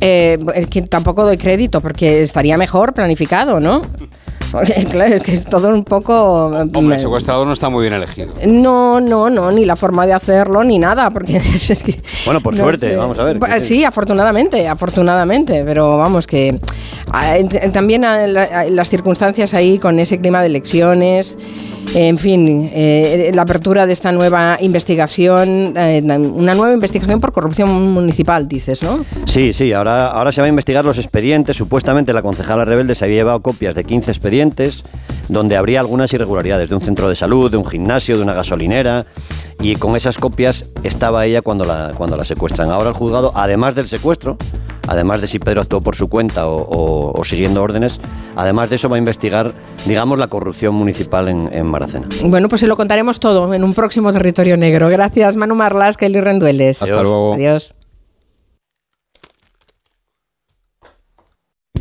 eh, 0.00 0.36
tampoco 0.90 1.24
doy 1.24 1.38
crédito 1.38 1.80
porque 1.80 2.22
estaría 2.22 2.58
mejor 2.58 2.92
planificado, 2.92 3.60
¿no? 3.60 3.82
Porque, 4.52 4.72
claro, 4.90 5.14
es 5.16 5.22
que 5.22 5.32
es 5.32 5.44
todo 5.44 5.68
un 5.68 5.84
poco... 5.84 6.46
Hombre, 6.74 6.96
el 6.96 7.02
secuestrador 7.02 7.46
no 7.46 7.52
está 7.52 7.68
muy 7.68 7.82
bien 7.82 7.94
elegido. 7.94 8.32
No, 8.46 9.00
no, 9.00 9.28
no, 9.30 9.50
ni 9.52 9.64
la 9.64 9.76
forma 9.76 10.06
de 10.06 10.12
hacerlo, 10.14 10.64
ni 10.64 10.78
nada, 10.78 11.10
porque 11.10 11.36
es 11.68 11.82
que... 11.82 12.00
Bueno, 12.24 12.40
por 12.40 12.54
no 12.54 12.60
suerte, 12.60 12.90
sé. 12.90 12.96
vamos 12.96 13.18
a 13.18 13.24
ver. 13.24 13.38
Bah, 13.38 13.60
Sí, 13.60 13.84
afortunadamente, 13.84 14.66
afortunadamente, 14.68 15.62
pero 15.64 15.98
vamos 15.98 16.26
que 16.26 16.58
ah, 17.12 17.36
en- 17.36 17.48
también 17.72 18.02
la- 18.02 18.66
las 18.70 18.88
circunstancias 18.90 19.52
ahí 19.54 19.78
con 19.78 19.98
ese 19.98 20.18
clima 20.20 20.40
de 20.40 20.46
elecciones, 20.46 21.36
en 21.94 22.18
fin, 22.18 22.70
eh, 22.72 23.30
la 23.34 23.42
apertura 23.42 23.86
de 23.86 23.92
esta 23.94 24.12
nueva 24.12 24.58
investigación, 24.60 25.72
eh, 25.76 26.02
una 26.04 26.54
nueva 26.54 26.72
investigación 26.74 27.18
por 27.20 27.32
corrupción 27.32 27.92
municipal, 27.92 28.46
dices, 28.46 28.82
¿no? 28.82 29.04
Sí, 29.24 29.52
sí, 29.54 29.72
ahora, 29.72 30.08
ahora 30.08 30.30
se 30.32 30.40
va 30.42 30.46
a 30.46 30.48
investigar 30.50 30.84
los 30.84 30.98
expedientes. 30.98 31.56
Supuestamente 31.56 32.12
la 32.12 32.20
concejala 32.22 32.64
rebelde 32.66 32.94
se 32.94 33.04
había 33.06 33.16
llevado 33.18 33.40
copias 33.42 33.74
de 33.74 33.84
15 33.84 34.10
expedientes 34.10 34.37
donde 35.28 35.56
habría 35.56 35.80
algunas 35.80 36.12
irregularidades 36.12 36.68
de 36.68 36.74
un 36.74 36.80
centro 36.80 37.08
de 37.08 37.14
salud, 37.16 37.50
de 37.50 37.56
un 37.58 37.64
gimnasio, 37.66 38.16
de 38.16 38.22
una 38.22 38.32
gasolinera. 38.34 39.04
Y 39.60 39.76
con 39.76 39.96
esas 39.96 40.16
copias 40.18 40.66
estaba 40.84 41.26
ella 41.26 41.42
cuando 41.42 41.64
la, 41.64 41.92
cuando 41.96 42.16
la 42.16 42.24
secuestran. 42.24 42.70
Ahora 42.70 42.90
el 42.90 42.94
juzgado, 42.94 43.32
además 43.34 43.74
del 43.74 43.88
secuestro, 43.88 44.36
además 44.86 45.20
de 45.20 45.26
si 45.26 45.38
Pedro 45.40 45.60
actuó 45.62 45.80
por 45.80 45.96
su 45.96 46.08
cuenta 46.08 46.46
o, 46.48 46.62
o- 46.62 47.20
o 47.20 47.24
siguiendo 47.24 47.60
órdenes, 47.62 48.00
además 48.36 48.70
de 48.70 48.76
eso 48.76 48.88
va 48.88 48.96
a 48.96 48.98
investigar, 49.00 49.52
digamos, 49.84 50.16
la 50.18 50.28
corrupción 50.28 50.74
municipal 50.76 51.28
en, 51.28 51.50
en 51.52 51.66
Maracena. 51.66 52.06
Bueno, 52.22 52.48
pues 52.48 52.60
se 52.60 52.66
lo 52.68 52.76
contaremos 52.76 53.18
todo 53.20 53.52
en 53.52 53.64
un 53.64 53.74
próximo 53.74 54.12
territorio 54.12 54.56
negro. 54.56 54.88
Gracias, 54.88 55.34
Manu 55.36 55.56
Marlas, 55.56 55.96
Kelly 55.96 56.20
Rendueles. 56.20 56.80
Hasta 56.82 57.02
luego. 57.02 57.34
Adiós. 57.34 57.74